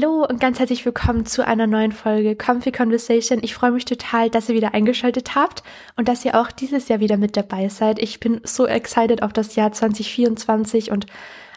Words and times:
Hallo 0.00 0.24
und 0.24 0.38
ganz 0.38 0.60
herzlich 0.60 0.86
willkommen 0.86 1.26
zu 1.26 1.44
einer 1.44 1.66
neuen 1.66 1.90
Folge 1.90 2.36
Comfy 2.36 2.70
Conversation. 2.70 3.40
Ich 3.42 3.54
freue 3.54 3.72
mich 3.72 3.84
total, 3.84 4.30
dass 4.30 4.48
ihr 4.48 4.54
wieder 4.54 4.72
eingeschaltet 4.72 5.34
habt 5.34 5.64
und 5.96 6.06
dass 6.06 6.24
ihr 6.24 6.40
auch 6.40 6.52
dieses 6.52 6.86
Jahr 6.86 7.00
wieder 7.00 7.16
mit 7.16 7.36
dabei 7.36 7.68
seid. 7.68 7.98
Ich 7.98 8.20
bin 8.20 8.40
so 8.44 8.68
excited 8.68 9.24
auf 9.24 9.32
das 9.32 9.56
Jahr 9.56 9.72
2024 9.72 10.92
und 10.92 11.06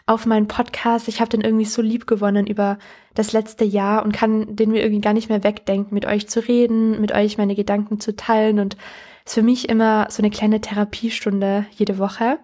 auf 0.06 0.26
meinen 0.26 0.48
Podcast. 0.48 1.06
Ich 1.06 1.20
habe 1.20 1.30
den 1.30 1.42
irgendwie 1.42 1.66
so 1.66 1.82
lieb 1.82 2.08
gewonnen 2.08 2.48
über 2.48 2.80
das 3.14 3.32
letzte 3.32 3.64
Jahr 3.64 4.04
und 4.04 4.10
kann 4.10 4.56
den 4.56 4.72
mir 4.72 4.82
irgendwie 4.82 5.02
gar 5.02 5.12
nicht 5.12 5.28
mehr 5.28 5.44
wegdenken, 5.44 5.94
mit 5.94 6.04
euch 6.04 6.28
zu 6.28 6.40
reden, 6.40 7.00
mit 7.00 7.12
euch 7.12 7.38
meine 7.38 7.54
Gedanken 7.54 8.00
zu 8.00 8.16
teilen 8.16 8.58
und 8.58 8.76
ist 9.24 9.34
für 9.34 9.42
mich 9.42 9.68
immer 9.68 10.08
so 10.10 10.20
eine 10.20 10.30
kleine 10.30 10.60
Therapiestunde 10.60 11.66
jede 11.76 11.96
Woche. 11.98 12.40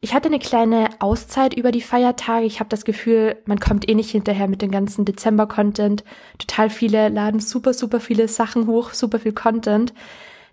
Ich 0.00 0.14
hatte 0.14 0.28
eine 0.28 0.38
kleine 0.38 0.90
Auszeit 0.98 1.54
über 1.54 1.72
die 1.72 1.80
Feiertage. 1.80 2.46
Ich 2.46 2.60
habe 2.60 2.68
das 2.68 2.84
Gefühl, 2.84 3.36
man 3.46 3.58
kommt 3.58 3.88
eh 3.88 3.94
nicht 3.94 4.10
hinterher 4.10 4.46
mit 4.46 4.62
dem 4.62 4.70
ganzen 4.70 5.04
Dezember-Content. 5.04 6.04
Total 6.38 6.70
viele 6.70 7.08
laden 7.08 7.40
super, 7.40 7.72
super 7.72 8.00
viele 8.00 8.28
Sachen 8.28 8.66
hoch, 8.66 8.92
super 8.92 9.18
viel 9.18 9.32
Content. 9.32 9.94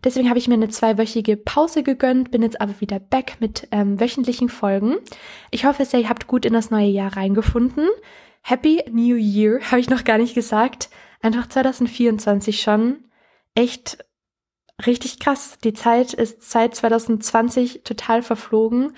Deswegen 0.03 0.29
habe 0.29 0.39
ich 0.39 0.47
mir 0.47 0.55
eine 0.55 0.69
zweiwöchige 0.69 1.37
Pause 1.37 1.81
gegönnt, 1.83 2.31
bin 2.31 2.41
jetzt 2.41 2.59
aber 2.59 2.79
wieder 2.79 2.99
back 2.99 3.37
mit 3.39 3.67
ähm, 3.71 3.99
wöchentlichen 3.99 4.49
Folgen. 4.49 4.97
Ich 5.49 5.65
hoffe 5.65 5.85
sehr, 5.85 6.01
ihr 6.01 6.09
habt 6.09 6.27
gut 6.27 6.45
in 6.45 6.53
das 6.53 6.71
neue 6.71 6.87
Jahr 6.87 7.15
reingefunden. 7.15 7.87
Happy 8.41 8.83
New 8.91 9.15
Year, 9.15 9.59
habe 9.71 9.79
ich 9.79 9.89
noch 9.89 10.03
gar 10.03 10.17
nicht 10.17 10.35
gesagt. 10.35 10.89
Einfach 11.21 11.47
2024 11.47 12.61
schon. 12.61 13.05
Echt 13.55 13.97
richtig 14.85 15.19
krass. 15.19 15.57
Die 15.63 15.73
Zeit 15.73 16.13
ist 16.13 16.49
seit 16.49 16.75
2020 16.75 17.81
total 17.83 18.21
verflogen. 18.23 18.93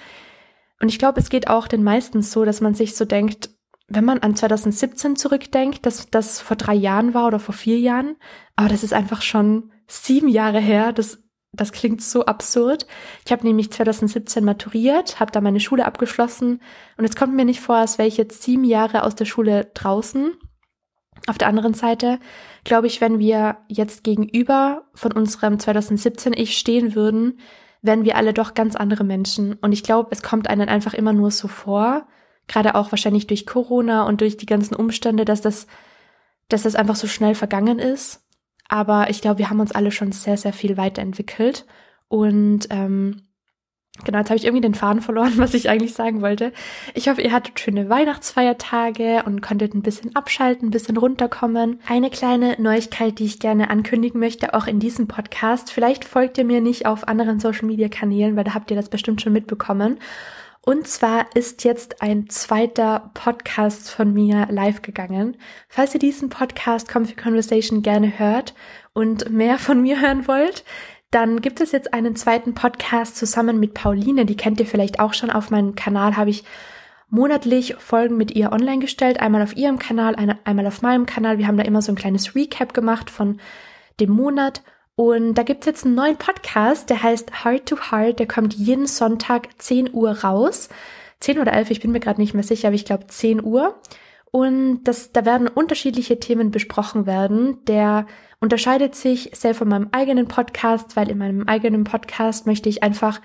Und 0.81 0.89
ich 0.89 0.99
glaube, 0.99 1.19
es 1.19 1.29
geht 1.29 1.47
auch 1.47 1.67
den 1.67 1.83
meisten 1.83 2.21
so, 2.21 2.45
dass 2.45 2.61
man 2.61 2.73
sich 2.73 2.95
so 2.95 3.05
denkt, 3.05 3.49
wenn 3.87 4.05
man 4.05 4.19
an 4.19 4.35
2017 4.35 5.15
zurückdenkt, 5.15 5.85
dass 5.85 6.09
das 6.09 6.41
vor 6.41 6.57
drei 6.57 6.73
Jahren 6.73 7.13
war 7.13 7.27
oder 7.27 7.39
vor 7.39 7.53
vier 7.53 7.79
Jahren, 7.79 8.15
aber 8.55 8.69
das 8.69 8.83
ist 8.83 8.93
einfach 8.93 9.21
schon 9.21 9.71
sieben 9.87 10.27
Jahre 10.27 10.59
her. 10.59 10.91
Das, 10.91 11.23
das 11.53 11.71
klingt 11.71 12.01
so 12.01 12.25
absurd. 12.25 12.87
Ich 13.25 13.31
habe 13.31 13.45
nämlich 13.45 13.71
2017 13.71 14.43
maturiert, 14.43 15.19
habe 15.19 15.31
da 15.31 15.39
meine 15.39 15.59
Schule 15.59 15.85
abgeschlossen 15.85 16.61
und 16.97 17.05
es 17.05 17.15
kommt 17.15 17.35
mir 17.35 17.45
nicht 17.45 17.61
vor, 17.61 17.75
als 17.75 17.97
wäre 17.97 18.07
ich 18.07 18.17
jetzt 18.17 18.41
sieben 18.41 18.63
Jahre 18.63 19.03
aus 19.03 19.15
der 19.15 19.25
Schule 19.25 19.69
draußen. 19.73 20.33
Auf 21.27 21.37
der 21.37 21.47
anderen 21.47 21.73
Seite 21.73 22.19
glaube 22.63 22.87
ich, 22.87 23.01
wenn 23.01 23.19
wir 23.19 23.57
jetzt 23.67 24.03
gegenüber 24.03 24.89
von 24.93 25.11
unserem 25.11 25.59
2017 25.59 26.33
Ich 26.33 26.57
stehen 26.57 26.95
würden, 26.95 27.39
wären 27.86 28.05
wir 28.05 28.17
alle 28.17 28.33
doch 28.33 28.53
ganz 28.53 28.75
andere 28.75 29.03
Menschen. 29.03 29.53
Und 29.53 29.72
ich 29.72 29.83
glaube, 29.83 30.09
es 30.11 30.22
kommt 30.22 30.50
einem 30.50 30.67
einfach 30.67 30.94
immer 30.94 31.14
nur 31.14 31.31
so 31.31 31.47
vor, 31.47 32.08
gerade 32.47 32.75
auch 32.75 32.91
wahrscheinlich 32.91 33.28
durch 33.28 33.45
Corona 33.45 34.03
und 34.03 34.22
durch 34.22 34.38
die 34.38 34.45
ganzen 34.45 34.75
Umstände, 34.75 35.25
dass 35.25 35.41
das, 35.41 35.67
dass 36.50 36.63
das 36.63 36.75
einfach 36.75 36.95
so 36.95 37.08
schnell 37.08 37.36
vergangen 37.36 37.80
ist. 37.80 38.23
Aber 38.67 39.09
ich 39.09 39.22
glaube, 39.22 39.39
wir 39.39 39.50
haben 39.50 39.59
uns 39.59 39.72
alle 39.72 39.91
schon 39.91 40.11
sehr, 40.11 40.38
sehr 40.38 40.53
viel 40.53 40.78
weiterentwickelt. 40.78 41.66
Und 42.08 42.67
ähm, 42.69 43.28
genau, 44.03 44.19
jetzt 44.19 44.29
habe 44.29 44.38
ich 44.38 44.45
irgendwie 44.45 44.61
den 44.61 44.75
Faden 44.75 45.01
verloren, 45.01 45.33
was 45.38 45.53
ich 45.53 45.69
eigentlich 45.69 45.93
sagen 45.93 46.21
wollte. 46.21 46.51
Ich 46.93 47.07
hoffe, 47.07 47.21
ihr 47.21 47.31
hattet 47.31 47.59
schöne 47.59 47.89
Weihnachtsfeiertage 47.89 49.23
und 49.25 49.41
konntet 49.41 49.73
ein 49.73 49.81
bisschen 49.81 50.15
abschalten, 50.15 50.67
ein 50.67 50.71
bisschen 50.71 50.97
runterkommen. 50.97 51.79
Eine 51.88 52.09
kleine 52.09 52.55
Neuigkeit, 52.59 53.19
die 53.19 53.25
ich 53.25 53.39
gerne 53.39 53.69
ankündigen 53.69 54.19
möchte, 54.19 54.53
auch 54.53 54.67
in 54.67 54.79
diesem 54.79 55.07
Podcast. 55.07 55.71
Vielleicht 55.71 56.05
folgt 56.05 56.38
ihr 56.38 56.45
mir 56.45 56.61
nicht 56.61 56.85
auf 56.85 57.07
anderen 57.07 57.39
Social-Media-Kanälen, 57.39 58.35
weil 58.35 58.43
da 58.43 58.53
habt 58.53 58.71
ihr 58.71 58.77
das 58.77 58.89
bestimmt 58.89 59.21
schon 59.21 59.33
mitbekommen. 59.33 60.00
Und 60.66 60.88
zwar 60.88 61.27
ist 61.35 61.63
jetzt 61.63 62.01
ein 62.01 62.27
zweiter 62.27 63.12
Podcast 63.13 63.91
von 63.91 64.12
mir 64.12 64.47
live 64.50 64.81
gegangen. 64.81 65.38
Falls 65.69 65.94
ihr 65.94 66.00
diesen 66.00 66.29
Podcast 66.29 66.89
Comfy 66.89 67.13
Conversation 67.13 67.83
gerne 67.83 68.17
hört 68.17 68.56
und 68.91 69.29
mehr 69.29 69.59
von 69.59 69.79
mir 69.83 70.01
hören 70.01 70.27
wollt, 70.27 70.63
dann 71.15 71.39
gibt 71.39 71.61
es 71.61 71.71
jetzt 71.71 71.93
einen 71.93 72.17
zweiten 72.17 72.53
Podcast 72.53 73.15
zusammen 73.15 73.57
mit 73.57 73.73
Pauline. 73.73 74.25
Die 74.25 74.35
kennt 74.35 74.59
ihr 74.59 74.65
vielleicht 74.65 74.99
auch 74.99 75.13
schon. 75.13 75.31
Auf 75.31 75.49
meinem 75.49 75.73
Kanal 75.73 76.17
habe 76.17 76.29
ich 76.29 76.43
monatlich 77.09 77.75
Folgen 77.75 78.17
mit 78.17 78.31
ihr 78.31 78.51
online 78.51 78.79
gestellt. 78.79 79.21
Einmal 79.21 79.41
auf 79.41 79.55
ihrem 79.55 79.79
Kanal, 79.79 80.15
einmal 80.43 80.67
auf 80.67 80.81
meinem 80.81 81.05
Kanal. 81.05 81.37
Wir 81.37 81.47
haben 81.47 81.55
da 81.55 81.63
immer 81.63 81.81
so 81.81 81.93
ein 81.93 81.95
kleines 81.95 82.35
Recap 82.35 82.73
gemacht 82.73 83.09
von 83.09 83.39
dem 84.01 84.09
Monat 84.09 84.61
und 84.95 85.35
da 85.35 85.43
gibt's 85.43 85.65
jetzt 85.65 85.85
einen 85.85 85.95
neuen 85.95 86.17
Podcast, 86.17 86.89
der 86.89 87.01
heißt 87.01 87.45
Heart 87.45 87.65
to 87.65 87.77
Heart. 87.91 88.19
Der 88.19 88.27
kommt 88.27 88.53
jeden 88.53 88.85
Sonntag 88.85 89.47
10 89.57 89.93
Uhr 89.93 90.19
raus. 90.19 90.67
10 91.21 91.39
oder 91.39 91.53
11, 91.53 91.71
ich 91.71 91.79
bin 91.79 91.93
mir 91.93 92.01
gerade 92.01 92.19
nicht 92.19 92.33
mehr 92.33 92.43
sicher, 92.43 92.67
aber 92.67 92.75
ich 92.75 92.83
glaube 92.83 93.07
10 93.07 93.41
Uhr. 93.41 93.79
Und 94.35 94.84
das, 94.84 95.13
da 95.13 95.23
werden 95.23 95.47
unterschiedliche 95.47 96.19
Themen 96.19 96.51
besprochen 96.51 97.06
werden. 97.06 97.63
Der 97.68 98.06
unterscheidet 98.41 98.94
sich 98.94 99.31
sehr 99.34 99.56
von 99.56 99.69
meinem 99.69 99.88
eigenen 99.94 100.28
Podcast, 100.28 100.97
weil 100.97 101.09
in 101.09 101.19
meinem 101.19 101.47
eigenen 101.47 101.85
Podcast 101.85 102.45
möchte 102.45 102.68
ich 102.68 102.84
einfach 102.84 103.22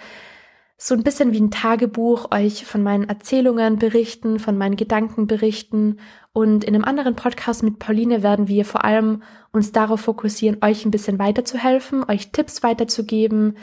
so 0.76 0.94
ein 0.94 1.03
bisschen 1.03 1.32
wie 1.32 1.41
ein 1.41 1.50
Tagebuch 1.50 2.31
euch 2.31 2.65
von 2.65 2.84
meinen 2.84 3.09
Erzählungen 3.09 3.76
berichten, 3.76 4.38
von 4.38 4.56
meinen 4.56 4.76
Gedanken 4.76 5.26
berichten. 5.26 5.99
Und 6.32 6.62
in 6.62 6.76
einem 6.76 6.84
anderen 6.84 7.16
Podcast 7.16 7.65
mit 7.65 7.81
Pauline 7.81 8.22
werden 8.22 8.47
wir 8.47 8.65
vor 8.65 8.84
allem 8.84 9.25
uns 9.50 9.72
darauf 9.72 10.03
fokussieren, 10.03 10.59
euch 10.62 10.84
ein 10.84 10.93
bisschen 10.93 11.19
weiterzuhelfen, 11.19 12.09
euch 12.09 12.31
Tipps 12.31 12.62
weiterzugeben. 12.62 13.56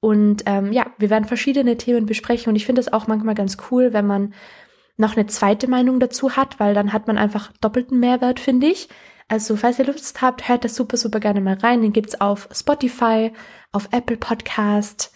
Und 0.00 0.44
ähm, 0.46 0.72
ja, 0.72 0.86
wir 0.96 1.10
werden 1.10 1.26
verschiedene 1.26 1.76
Themen 1.76 2.06
besprechen. 2.06 2.48
Und 2.48 2.56
ich 2.56 2.64
finde 2.64 2.80
es 2.80 2.90
auch 2.90 3.06
manchmal 3.06 3.34
ganz 3.34 3.58
cool, 3.70 3.92
wenn 3.92 4.06
man 4.06 4.32
noch 4.96 5.16
eine 5.16 5.26
zweite 5.26 5.68
Meinung 5.68 6.00
dazu 6.00 6.36
hat, 6.36 6.58
weil 6.58 6.74
dann 6.74 6.92
hat 6.92 7.06
man 7.06 7.18
einfach 7.18 7.52
doppelten 7.60 8.00
Mehrwert, 8.00 8.40
finde 8.40 8.66
ich. 8.68 8.88
Also, 9.28 9.56
falls 9.56 9.78
ihr 9.78 9.86
Lust 9.86 10.22
habt, 10.22 10.48
hört 10.48 10.64
das 10.64 10.76
super, 10.76 10.96
super 10.96 11.20
gerne 11.20 11.40
mal 11.40 11.58
rein. 11.58 11.82
Den 11.82 11.92
gibt's 11.92 12.20
auf 12.20 12.48
Spotify, 12.52 13.32
auf 13.72 13.88
Apple 13.90 14.16
Podcast, 14.16 15.12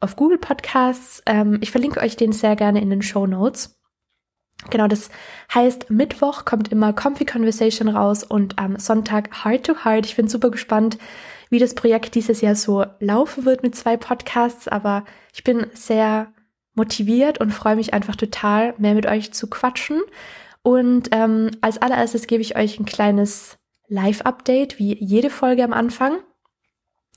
auf 0.00 0.16
Google 0.16 0.38
Podcasts. 0.38 1.22
Ähm, 1.26 1.58
ich 1.62 1.70
verlinke 1.70 2.00
euch 2.00 2.16
den 2.16 2.32
sehr 2.32 2.56
gerne 2.56 2.80
in 2.80 2.90
den 2.90 3.02
Show 3.02 3.26
Notes. 3.26 3.80
Genau, 4.70 4.86
das 4.86 5.10
heißt, 5.52 5.90
Mittwoch 5.90 6.44
kommt 6.44 6.70
immer 6.72 6.92
Comfy 6.92 7.24
Conversation 7.24 7.88
raus 7.88 8.22
und 8.22 8.58
am 8.58 8.78
Sonntag 8.78 9.44
Heart 9.44 9.66
to 9.66 9.84
Heart. 9.84 10.06
Ich 10.06 10.16
bin 10.16 10.28
super 10.28 10.50
gespannt, 10.50 10.98
wie 11.50 11.58
das 11.58 11.74
Projekt 11.74 12.14
dieses 12.14 12.40
Jahr 12.40 12.54
so 12.54 12.84
laufen 13.00 13.44
wird 13.44 13.62
mit 13.62 13.74
zwei 13.74 13.96
Podcasts, 13.96 14.68
aber 14.68 15.04
ich 15.32 15.44
bin 15.44 15.66
sehr 15.74 16.33
motiviert 16.74 17.40
und 17.40 17.52
freue 17.52 17.76
mich 17.76 17.94
einfach 17.94 18.16
total, 18.16 18.74
mehr 18.78 18.94
mit 18.94 19.06
euch 19.06 19.32
zu 19.32 19.48
quatschen. 19.48 20.02
Und 20.62 21.08
ähm, 21.12 21.50
als 21.60 21.78
allererstes 21.78 22.26
gebe 22.26 22.42
ich 22.42 22.56
euch 22.56 22.78
ein 22.78 22.86
kleines 22.86 23.58
Live-Update, 23.88 24.78
wie 24.78 24.96
jede 24.98 25.30
Folge 25.30 25.62
am 25.62 25.72
Anfang. 25.72 26.18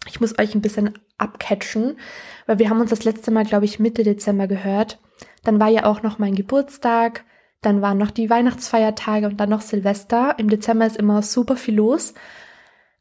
Ich 0.08 0.20
muss 0.20 0.38
euch 0.38 0.54
ein 0.54 0.62
bisschen 0.62 0.94
abcatchen, 1.18 1.98
weil 2.46 2.60
wir 2.60 2.70
haben 2.70 2.82
uns 2.82 2.90
das 2.90 3.04
letzte 3.04 3.32
Mal, 3.32 3.46
glaube 3.46 3.66
ich, 3.66 3.80
Mitte 3.80 4.04
Dezember 4.04 4.48
gehört. 4.48 5.00
Dann 5.44 5.60
war 5.60 5.70
ja 5.70 5.86
auch 5.86 6.04
noch 6.04 6.20
mein 6.20 6.36
Geburtstag, 6.36 7.24
dann 7.62 7.82
waren 7.82 7.98
noch 7.98 8.12
die 8.12 8.30
Weihnachtsfeiertage 8.30 9.26
und 9.26 9.38
dann 9.38 9.50
noch 9.50 9.62
Silvester. 9.62 10.36
Im 10.38 10.50
Dezember 10.50 10.86
ist 10.86 10.98
immer 10.98 11.22
super 11.22 11.56
viel 11.56 11.76
los. 11.76 12.14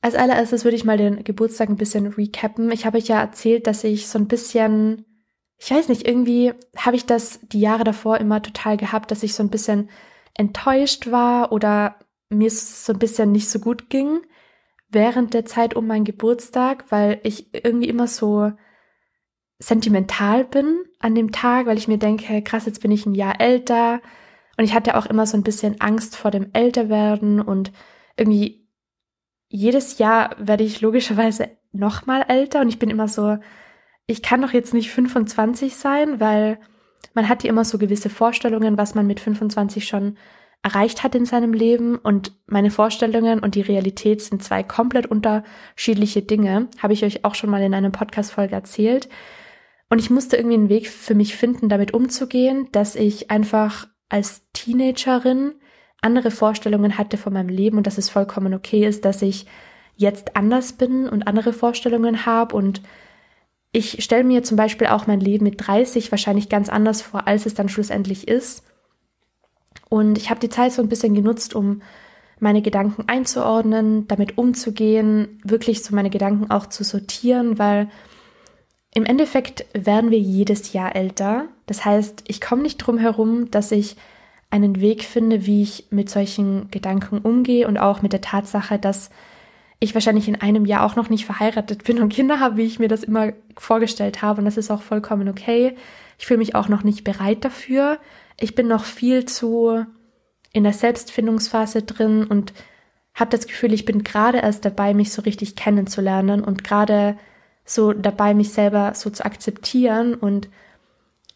Als 0.00 0.15
allererstes 0.15 0.65
würde 0.65 0.77
ich 0.77 0.84
mal 0.84 0.97
den 0.97 1.25
Geburtstag 1.25 1.69
ein 1.69 1.77
bisschen 1.77 2.06
recappen. 2.06 2.71
Ich 2.71 2.87
habe 2.87 2.99
euch 2.99 3.09
ja 3.09 3.21
erzählt, 3.21 3.67
dass 3.67 3.84
ich 3.84 4.09
so 4.09 4.19
ein 4.19 4.28
bisschen, 4.28 5.05
ich 5.59 5.71
weiß 5.71 5.89
nicht, 5.89 6.06
irgendwie 6.06 6.53
habe 6.77 6.97
ich 6.97 7.06
das 7.06 7.41
die 7.43 7.61
Jahre 7.61 7.84
davor 7.84 8.19
immer 8.19 8.43
total 8.43 8.77
gehabt, 8.77 9.11
dass 9.11 9.22
ich 9.22 9.34
so 9.34 9.43
ein 9.43 9.50
bisschen 9.50 9.89
enttäuscht 10.34 11.11
war 11.11 11.53
oder 11.53 11.97
mir 12.28 12.50
so 12.50 12.93
ein 12.93 12.99
bisschen 12.99 13.33
nicht 13.33 13.49
so 13.49 13.59
gut 13.59 13.89
ging 13.89 14.21
während 14.88 15.35
der 15.35 15.44
Zeit 15.44 15.75
um 15.75 15.87
meinen 15.87 16.05
Geburtstag, 16.05 16.85
weil 16.91 17.20
ich 17.23 17.53
irgendwie 17.53 17.88
immer 17.88 18.06
so 18.06 18.53
sentimental 19.58 20.44
bin 20.44 20.85
an 21.00 21.14
dem 21.14 21.32
Tag, 21.32 21.67
weil 21.67 21.79
ich 21.79 21.88
mir 21.88 21.99
denke, 21.99 22.43
krass, 22.43 22.67
jetzt 22.67 22.82
bin 22.82 22.91
ich 22.91 23.06
ein 23.06 23.14
Jahr 23.14 23.41
älter. 23.41 24.00
Und 24.56 24.64
ich 24.64 24.75
hatte 24.75 24.97
auch 24.97 25.06
immer 25.06 25.26
so 25.26 25.37
ein 25.37 25.43
bisschen 25.43 25.81
Angst 25.81 26.17
vor 26.17 26.31
dem 26.31 26.50
Älterwerden 26.52 27.41
und 27.41 27.73
irgendwie 28.17 28.67
jedes 29.49 29.99
Jahr 29.99 30.35
werde 30.38 30.64
ich 30.64 30.81
logischerweise 30.81 31.50
noch 31.73 32.06
mal 32.06 32.23
älter 32.23 32.61
und 32.61 32.69
ich 32.69 32.79
bin 32.79 32.91
immer 32.91 33.09
so, 33.09 33.38
ich 34.06 34.23
kann 34.23 34.43
doch 34.43 34.53
jetzt 34.53 34.75
nicht 34.75 34.91
25 34.91 35.76
sein, 35.76 36.20
weil 36.20 36.58
man 37.14 37.29
hat 37.29 37.43
ja 37.43 37.50
immer 37.50 37.64
so 37.64 37.79
gewisse 37.79 38.11
Vorstellungen, 38.11 38.79
was 38.79 38.94
man 38.94 39.06
mit 39.06 39.20
25 39.20 39.87
schon 39.87 40.17
erreicht 40.62 41.03
hat 41.03 41.14
in 41.14 41.26
seinem 41.26 41.53
Leben 41.53 41.97
und 41.97 42.32
meine 42.47 42.70
Vorstellungen 42.70 43.41
und 43.41 43.55
die 43.55 43.61
Realität 43.61 44.20
sind 44.23 44.43
zwei 44.43 44.62
komplett 44.62 45.06
unterschiedliche 45.06 46.23
Dinge, 46.23 46.69
habe 46.82 46.93
ich 46.93 47.05
euch 47.05 47.25
auch 47.25 47.35
schon 47.35 47.50
mal 47.50 47.62
in 47.62 47.75
einer 47.75 47.91
Podcast-Folge 47.91 48.55
erzählt. 48.55 49.08
Und 49.88 50.00
ich 50.00 50.11
musste 50.11 50.37
irgendwie 50.37 50.56
einen 50.56 50.69
Weg 50.69 50.88
für 50.88 51.14
mich 51.14 51.37
finden, 51.37 51.69
damit 51.69 51.94
umzugehen, 51.94 52.69
dass 52.73 52.97
ich 52.97 53.31
einfach 53.31 53.87
als 54.09 54.43
Teenagerin 54.52 55.55
andere 56.02 56.31
Vorstellungen 56.31 56.99
hatte 56.99 57.17
von 57.17 57.32
meinem 57.32 57.49
Leben 57.49 57.76
und 57.76 57.87
dass 57.87 57.99
es 57.99 58.11
vollkommen 58.11 58.52
okay 58.55 58.85
ist, 58.85 59.05
dass 59.05 59.23
ich 59.23 59.47
jetzt 59.94 60.37
anders 60.37 60.73
bin 60.73 61.09
und 61.09 61.26
andere 61.26 61.52
Vorstellungen 61.52 62.26
habe 62.26 62.56
und 62.56 62.82
ich 63.76 64.02
stelle 64.02 64.25
mir 64.25 64.43
zum 64.43 64.56
Beispiel 64.56 64.87
auch 64.87 65.06
mein 65.06 65.20
Leben 65.20 65.44
mit 65.44 65.67
30 65.67 66.11
wahrscheinlich 66.11 66.49
ganz 66.49 66.70
anders 66.70 67.02
vor, 67.02 67.28
als 67.28 67.44
es 67.44 67.52
dann 67.52 67.69
schlussendlich 67.69 68.26
ist. 68.26 68.64
Und 69.90 70.17
ich 70.17 70.31
habe 70.31 70.40
die 70.40 70.49
Zeit 70.49 70.73
so 70.73 70.81
ein 70.81 70.88
bisschen 70.88 71.14
genutzt, 71.14 71.55
um 71.55 71.82
meine 72.40 72.62
Gedanken 72.62 73.05
einzuordnen, 73.06 74.08
damit 74.08 74.38
umzugehen, 74.38 75.40
wirklich 75.44 75.84
so 75.84 75.94
meine 75.94 76.08
Gedanken 76.08 76.50
auch 76.50 76.67
zu 76.67 76.84
sortieren, 76.84 77.58
weil 77.58 77.90
im 78.94 79.05
Endeffekt 79.05 79.67
werden 79.75 80.11
wir 80.11 80.19
jedes 80.19 80.73
Jahr 80.73 80.96
älter. 80.96 81.44
Das 81.67 81.84
heißt, 81.84 82.25
ich 82.28 82.40
komme 82.40 82.62
nicht 82.62 82.78
drum 82.78 82.96
herum, 82.96 83.50
dass 83.50 83.73
ich 83.73 83.96
einen 84.49 84.81
Weg 84.81 85.05
finde, 85.05 85.44
wie 85.44 85.62
ich 85.62 85.88
mit 85.90 86.08
solchen 86.08 86.70
Gedanken 86.70 87.19
umgehe 87.19 87.69
und 87.69 87.76
auch 87.76 88.00
mit 88.00 88.14
der 88.14 88.23
Tatsache, 88.23 88.78
dass 88.78 89.11
ich 89.78 89.94
wahrscheinlich 89.94 90.28
in 90.28 90.40
einem 90.40 90.64
Jahr 90.64 90.84
auch 90.84 90.96
noch 90.96 91.11
nicht 91.11 91.26
verheiratet 91.26 91.84
bin 91.84 92.00
und 92.00 92.08
Kinder 92.08 92.40
habe, 92.40 92.56
wie 92.56 92.64
ich 92.64 92.78
mir 92.78 92.88
das 92.88 93.05
immer 93.05 93.32
vorgestellt 93.58 94.23
habe. 94.23 94.40
Und 94.40 94.46
das 94.46 94.56
ist 94.56 94.70
auch 94.70 94.82
vollkommen 94.82 95.28
okay. 95.28 95.76
Ich 96.19 96.26
fühle 96.26 96.38
mich 96.38 96.55
auch 96.55 96.69
noch 96.69 96.82
nicht 96.82 97.05
bereit 97.05 97.44
dafür. 97.44 97.99
Ich 98.40 98.55
bin 98.55 98.69
noch 98.69 98.84
viel 98.84 99.26
zu 99.26 99.84
in 100.52 100.64
der 100.64 100.73
Selbstfindungsphase 100.73 101.82
drin 101.82 102.25
und 102.25 102.55
habe 103.14 103.31
das 103.31 103.46
Gefühl, 103.46 103.75
ich 103.75 103.84
bin 103.84 104.05
gerade 104.05 104.38
erst 104.38 104.64
dabei, 104.64 104.94
mich 104.94 105.12
so 105.12 105.23
richtig 105.23 105.56
kennenzulernen 105.56 106.43
und 106.43 106.64
gerade 106.64 107.19
so 107.64 107.93
dabei, 107.93 108.32
mich 108.32 108.52
selber 108.52 108.93
so 108.94 109.11
zu 109.11 109.25
akzeptieren. 109.25 110.14
Und 110.14 110.49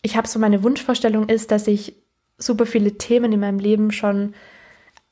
ich 0.01 0.17
habe 0.17 0.29
so 0.29 0.39
meine 0.39 0.63
Wunschvorstellung 0.63 1.29
ist, 1.29 1.51
dass 1.51 1.67
ich 1.67 1.97
super 2.39 2.65
viele 2.65 2.97
Themen 2.97 3.33
in 3.33 3.41
meinem 3.41 3.59
Leben 3.59 3.93
schon 3.93 4.35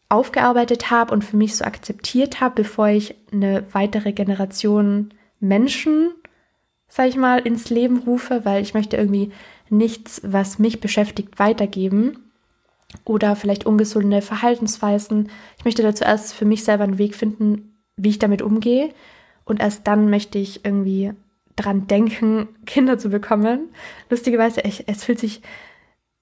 aufgearbeitet 0.08 0.90
habe 0.90 1.12
und 1.12 1.24
für 1.24 1.36
mich 1.36 1.56
so 1.56 1.64
akzeptiert 1.64 2.40
habe, 2.40 2.62
bevor 2.62 2.88
ich 2.88 3.14
eine 3.32 3.64
weitere 3.72 4.12
Generation 4.12 5.12
Menschen, 5.40 6.10
sag 6.88 7.08
ich 7.08 7.16
mal, 7.16 7.40
ins 7.40 7.68
Leben 7.68 7.98
rufe, 7.98 8.44
weil 8.44 8.62
ich 8.62 8.74
möchte 8.74 8.96
irgendwie 8.96 9.30
nichts, 9.68 10.22
was 10.24 10.58
mich 10.58 10.80
beschäftigt, 10.80 11.38
weitergeben 11.38 12.30
oder 13.04 13.36
vielleicht 13.36 13.66
ungesunde 13.66 14.22
Verhaltensweisen. 14.22 15.30
Ich 15.58 15.64
möchte 15.64 15.82
dazu 15.82 16.04
erst 16.04 16.34
für 16.34 16.46
mich 16.46 16.64
selber 16.64 16.84
einen 16.84 16.98
Weg 16.98 17.14
finden, 17.14 17.76
wie 17.96 18.08
ich 18.08 18.18
damit 18.18 18.40
umgehe 18.40 18.90
und 19.44 19.60
erst 19.60 19.86
dann 19.86 20.08
möchte 20.08 20.38
ich 20.38 20.64
irgendwie 20.64 21.12
dran 21.56 21.86
denken, 21.86 22.48
Kinder 22.66 22.98
zu 22.98 23.10
bekommen. 23.10 23.68
Lustigerweise, 24.08 24.62
es 24.64 25.04
fühlt 25.04 25.18
sich, 25.18 25.42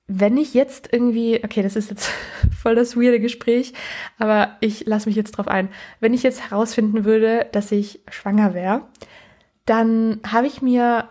wenn 0.09 0.37
ich 0.37 0.55
jetzt 0.55 0.93
irgendwie, 0.93 1.41
okay, 1.43 1.63
das 1.63 1.77
ist 1.77 1.91
jetzt 1.91 2.11
voll 2.57 2.75
das 2.75 2.97
weirde 2.97 3.21
Gespräch, 3.21 3.73
aber 4.19 4.57
ich 4.61 4.87
lasse 4.87 5.09
mich 5.09 5.17
jetzt 5.17 5.33
drauf 5.33 5.49
ein. 5.49 5.69
Wenn 6.01 6.15
ich 6.15 6.23
jetzt 6.23 6.51
herausfinden 6.51 7.05
würde, 7.05 7.47
dass 7.53 7.73
ich 7.73 8.01
schwanger 8.11 8.55
wäre, 8.55 8.83
dann 9.65 10.21
habe 10.27 10.47
ich 10.47 10.63
mir 10.63 11.09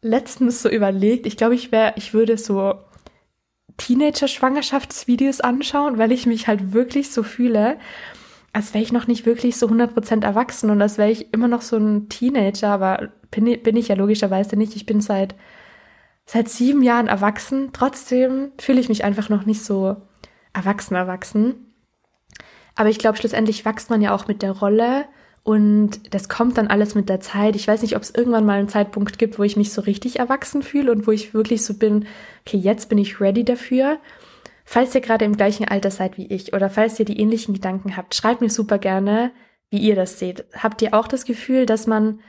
letztens 0.00 0.62
so 0.62 0.68
überlegt, 0.68 1.26
ich 1.26 1.36
glaube, 1.36 1.54
ich 1.54 1.70
wäre, 1.70 1.94
ich 1.96 2.12
würde 2.12 2.36
so 2.36 2.74
Teenager-Schwangerschaftsvideos 3.76 5.40
anschauen, 5.40 5.98
weil 5.98 6.10
ich 6.12 6.26
mich 6.26 6.48
halt 6.48 6.72
wirklich 6.72 7.10
so 7.12 7.22
fühle 7.22 7.78
als 8.52 8.74
wäre 8.74 8.84
ich 8.84 8.92
noch 8.92 9.06
nicht 9.06 9.24
wirklich 9.24 9.56
so 9.56 9.66
100% 9.66 10.24
erwachsen 10.24 10.70
und 10.70 10.82
als 10.82 10.98
wäre 10.98 11.10
ich 11.10 11.32
immer 11.32 11.48
noch 11.48 11.62
so 11.62 11.76
ein 11.76 12.08
Teenager, 12.08 12.68
aber 12.68 13.08
bin, 13.30 13.62
bin 13.62 13.76
ich 13.76 13.88
ja 13.88 13.94
logischerweise 13.94 14.56
nicht. 14.56 14.76
Ich 14.76 14.84
bin 14.84 15.00
seit, 15.00 15.34
seit 16.26 16.48
sieben 16.48 16.82
Jahren 16.82 17.08
erwachsen. 17.08 17.70
Trotzdem 17.72 18.52
fühle 18.58 18.80
ich 18.80 18.88
mich 18.88 19.04
einfach 19.04 19.28
noch 19.28 19.46
nicht 19.46 19.64
so 19.64 19.96
erwachsen, 20.52 20.94
erwachsen. 20.94 21.74
Aber 22.74 22.88
ich 22.88 22.98
glaube, 22.98 23.18
schlussendlich 23.18 23.64
wächst 23.64 23.90
man 23.90 24.00
ja 24.00 24.14
auch 24.14 24.28
mit 24.28 24.42
der 24.42 24.52
Rolle 24.52 25.04
und 25.44 26.14
das 26.14 26.28
kommt 26.28 26.56
dann 26.56 26.68
alles 26.68 26.94
mit 26.94 27.08
der 27.08 27.20
Zeit. 27.20 27.56
Ich 27.56 27.66
weiß 27.66 27.82
nicht, 27.82 27.96
ob 27.96 28.02
es 28.02 28.14
irgendwann 28.14 28.46
mal 28.46 28.58
einen 28.58 28.68
Zeitpunkt 28.68 29.18
gibt, 29.18 29.38
wo 29.38 29.42
ich 29.42 29.56
mich 29.56 29.72
so 29.72 29.82
richtig 29.82 30.20
erwachsen 30.20 30.62
fühle 30.62 30.92
und 30.92 31.06
wo 31.06 31.10
ich 31.10 31.34
wirklich 31.34 31.64
so 31.64 31.74
bin, 31.74 32.06
okay, 32.46 32.58
jetzt 32.58 32.88
bin 32.88 32.98
ich 32.98 33.20
ready 33.20 33.44
dafür. 33.44 33.98
Falls 34.64 34.94
ihr 34.94 35.00
gerade 35.00 35.24
im 35.24 35.36
gleichen 35.36 35.66
Alter 35.66 35.90
seid 35.90 36.16
wie 36.16 36.26
ich 36.26 36.52
oder 36.52 36.70
falls 36.70 36.98
ihr 36.98 37.04
die 37.04 37.18
ähnlichen 37.18 37.54
Gedanken 37.54 37.96
habt, 37.96 38.14
schreibt 38.14 38.40
mir 38.40 38.50
super 38.50 38.78
gerne, 38.78 39.32
wie 39.70 39.78
ihr 39.78 39.96
das 39.96 40.18
seht. 40.18 40.44
Habt 40.56 40.80
ihr 40.80 40.94
auch 40.94 41.08
das 41.08 41.24
Gefühl, 41.24 41.66
dass 41.66 41.88
man, 41.88 42.20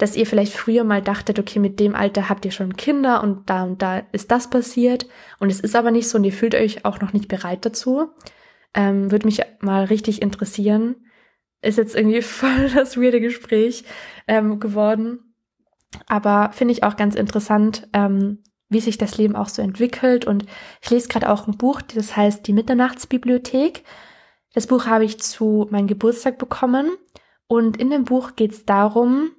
dass 0.00 0.16
ihr 0.16 0.26
vielleicht 0.26 0.54
früher 0.54 0.82
mal 0.82 1.02
dachtet, 1.02 1.38
okay, 1.38 1.58
mit 1.58 1.78
dem 1.78 1.94
Alter 1.94 2.30
habt 2.30 2.46
ihr 2.46 2.52
schon 2.52 2.74
Kinder 2.76 3.22
und 3.22 3.50
da 3.50 3.64
und 3.64 3.82
da 3.82 3.98
ist 4.12 4.30
das 4.30 4.48
passiert 4.48 5.06
und 5.38 5.50
es 5.50 5.60
ist 5.60 5.76
aber 5.76 5.90
nicht 5.90 6.08
so 6.08 6.16
und 6.16 6.24
ihr 6.24 6.32
fühlt 6.32 6.54
euch 6.54 6.86
auch 6.86 7.00
noch 7.00 7.12
nicht 7.12 7.28
bereit 7.28 7.66
dazu? 7.66 8.08
Ähm, 8.72 9.10
Würde 9.10 9.26
mich 9.26 9.42
mal 9.60 9.84
richtig 9.84 10.22
interessieren. 10.22 10.96
Ist 11.60 11.76
jetzt 11.76 11.94
irgendwie 11.94 12.22
voll 12.22 12.70
das 12.74 12.96
weirde 12.96 13.20
Gespräch 13.20 13.84
ähm, 14.26 14.58
geworden. 14.58 15.34
Aber 16.06 16.50
finde 16.52 16.72
ich 16.72 16.82
auch 16.82 16.96
ganz 16.96 17.14
interessant, 17.14 17.86
ähm, 17.92 18.38
wie 18.70 18.80
sich 18.80 18.96
das 18.96 19.18
Leben 19.18 19.36
auch 19.36 19.48
so 19.48 19.60
entwickelt. 19.60 20.24
Und 20.24 20.46
ich 20.80 20.88
lese 20.88 21.08
gerade 21.08 21.28
auch 21.28 21.46
ein 21.46 21.58
Buch, 21.58 21.82
das 21.82 22.16
heißt 22.16 22.46
Die 22.46 22.54
Mitternachtsbibliothek. 22.54 23.84
Das 24.54 24.66
Buch 24.66 24.86
habe 24.86 25.04
ich 25.04 25.20
zu 25.20 25.68
meinem 25.70 25.88
Geburtstag 25.88 26.38
bekommen. 26.38 26.90
Und 27.48 27.76
in 27.76 27.90
dem 27.90 28.04
Buch 28.04 28.36
geht 28.36 28.52
es 28.52 28.64
darum, 28.64 29.32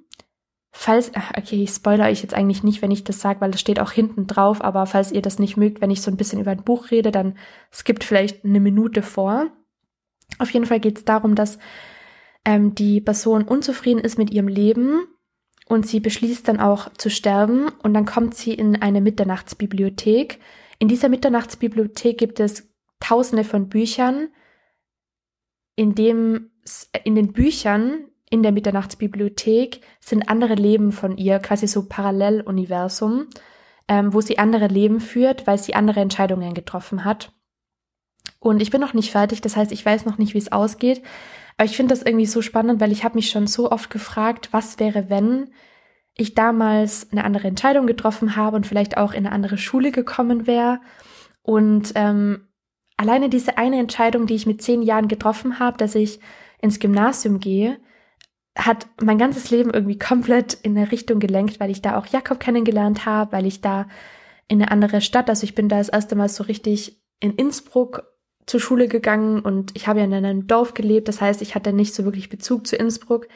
falls, 0.72 1.12
okay, 1.36 1.62
ich 1.62 1.70
spoilere 1.70 2.08
euch 2.08 2.22
jetzt 2.22 2.34
eigentlich 2.34 2.64
nicht, 2.64 2.80
wenn 2.82 2.90
ich 2.90 3.04
das 3.04 3.20
sage, 3.20 3.40
weil 3.40 3.50
das 3.50 3.60
steht 3.60 3.78
auch 3.78 3.92
hinten 3.92 4.26
drauf, 4.26 4.64
aber 4.64 4.86
falls 4.86 5.12
ihr 5.12 5.22
das 5.22 5.38
nicht 5.38 5.56
mögt, 5.56 5.80
wenn 5.80 5.90
ich 5.90 6.00
so 6.00 6.10
ein 6.10 6.16
bisschen 6.16 6.40
über 6.40 6.50
ein 6.50 6.64
Buch 6.64 6.90
rede, 6.90 7.12
dann 7.12 7.36
skippt 7.72 8.02
vielleicht 8.02 8.44
eine 8.44 8.58
Minute 8.58 9.02
vor. 9.02 9.48
Auf 10.38 10.50
jeden 10.50 10.66
Fall 10.66 10.80
geht 10.80 10.98
es 10.98 11.04
darum, 11.04 11.34
dass 11.34 11.58
ähm, 12.46 12.74
die 12.74 13.02
Person 13.02 13.42
unzufrieden 13.44 14.00
ist 14.00 14.16
mit 14.16 14.30
ihrem 14.30 14.48
Leben 14.48 15.06
und 15.68 15.86
sie 15.86 16.00
beschließt 16.00 16.48
dann 16.48 16.58
auch 16.58 16.90
zu 16.94 17.10
sterben 17.10 17.68
und 17.82 17.92
dann 17.92 18.06
kommt 18.06 18.34
sie 18.34 18.54
in 18.54 18.80
eine 18.80 19.02
Mitternachtsbibliothek. 19.02 20.40
In 20.78 20.88
dieser 20.88 21.10
Mitternachtsbibliothek 21.10 22.16
gibt 22.16 22.40
es 22.40 22.72
tausende 22.98 23.44
von 23.44 23.68
Büchern, 23.68 24.28
in 25.76 25.94
dem 25.94 26.50
in 27.04 27.14
den 27.14 27.32
Büchern 27.32 28.06
in 28.32 28.42
der 28.42 28.52
Mitternachtsbibliothek 28.52 29.82
sind 30.00 30.30
andere 30.30 30.54
Leben 30.54 30.90
von 30.90 31.18
ihr, 31.18 31.38
quasi 31.38 31.66
so 31.66 31.86
Paralleluniversum, 31.86 33.26
ähm, 33.88 34.14
wo 34.14 34.22
sie 34.22 34.38
andere 34.38 34.68
Leben 34.68 35.00
führt, 35.00 35.46
weil 35.46 35.58
sie 35.58 35.74
andere 35.74 36.00
Entscheidungen 36.00 36.54
getroffen 36.54 37.04
hat. 37.04 37.30
Und 38.40 38.62
ich 38.62 38.70
bin 38.70 38.80
noch 38.80 38.94
nicht 38.94 39.10
fertig, 39.12 39.42
das 39.42 39.54
heißt, 39.54 39.70
ich 39.70 39.84
weiß 39.84 40.06
noch 40.06 40.16
nicht, 40.16 40.32
wie 40.32 40.38
es 40.38 40.50
ausgeht. 40.50 41.02
Aber 41.58 41.66
ich 41.66 41.76
finde 41.76 41.92
das 41.92 42.02
irgendwie 42.02 42.24
so 42.24 42.40
spannend, 42.40 42.80
weil 42.80 42.90
ich 42.90 43.04
habe 43.04 43.16
mich 43.16 43.28
schon 43.28 43.46
so 43.46 43.70
oft 43.70 43.90
gefragt, 43.90 44.48
was 44.50 44.78
wäre, 44.78 45.10
wenn 45.10 45.50
ich 46.16 46.34
damals 46.34 47.12
eine 47.12 47.24
andere 47.24 47.48
Entscheidung 47.48 47.86
getroffen 47.86 48.34
habe 48.34 48.56
und 48.56 48.66
vielleicht 48.66 48.96
auch 48.96 49.12
in 49.12 49.26
eine 49.26 49.32
andere 49.32 49.58
Schule 49.58 49.92
gekommen 49.92 50.46
wäre. 50.46 50.80
Und 51.42 51.92
ähm, 51.96 52.48
alleine 52.96 53.28
diese 53.28 53.58
eine 53.58 53.78
Entscheidung, 53.78 54.26
die 54.26 54.36
ich 54.36 54.46
mit 54.46 54.62
zehn 54.62 54.80
Jahren 54.80 55.08
getroffen 55.08 55.58
habe, 55.58 55.76
dass 55.76 55.94
ich 55.94 56.18
ins 56.62 56.80
Gymnasium 56.80 57.40
gehe, 57.40 57.78
hat 58.56 58.86
mein 59.02 59.18
ganzes 59.18 59.50
Leben 59.50 59.70
irgendwie 59.70 59.98
komplett 59.98 60.54
in 60.54 60.76
eine 60.76 60.92
Richtung 60.92 61.20
gelenkt, 61.20 61.58
weil 61.58 61.70
ich 61.70 61.82
da 61.82 61.96
auch 61.96 62.06
Jakob 62.06 62.38
kennengelernt 62.38 63.06
habe, 63.06 63.32
weil 63.32 63.46
ich 63.46 63.60
da 63.60 63.88
in 64.48 64.60
eine 64.60 64.70
andere 64.70 65.00
Stadt, 65.00 65.30
also 65.30 65.44
ich 65.44 65.54
bin 65.54 65.68
da 65.68 65.78
das 65.78 65.88
erste 65.88 66.16
Mal 66.16 66.28
so 66.28 66.44
richtig 66.44 67.02
in 67.20 67.34
Innsbruck 67.34 68.04
zur 68.46 68.60
Schule 68.60 68.88
gegangen 68.88 69.40
und 69.40 69.74
ich 69.74 69.86
habe 69.86 70.00
ja 70.00 70.04
in 70.04 70.12
einem 70.12 70.46
Dorf 70.46 70.74
gelebt, 70.74 71.08
das 71.08 71.20
heißt, 71.20 71.40
ich 71.40 71.54
hatte 71.54 71.72
nicht 71.72 71.94
so 71.94 72.04
wirklich 72.04 72.28
Bezug 72.28 72.66
zu 72.66 72.76
Innsbruck. 72.76 73.28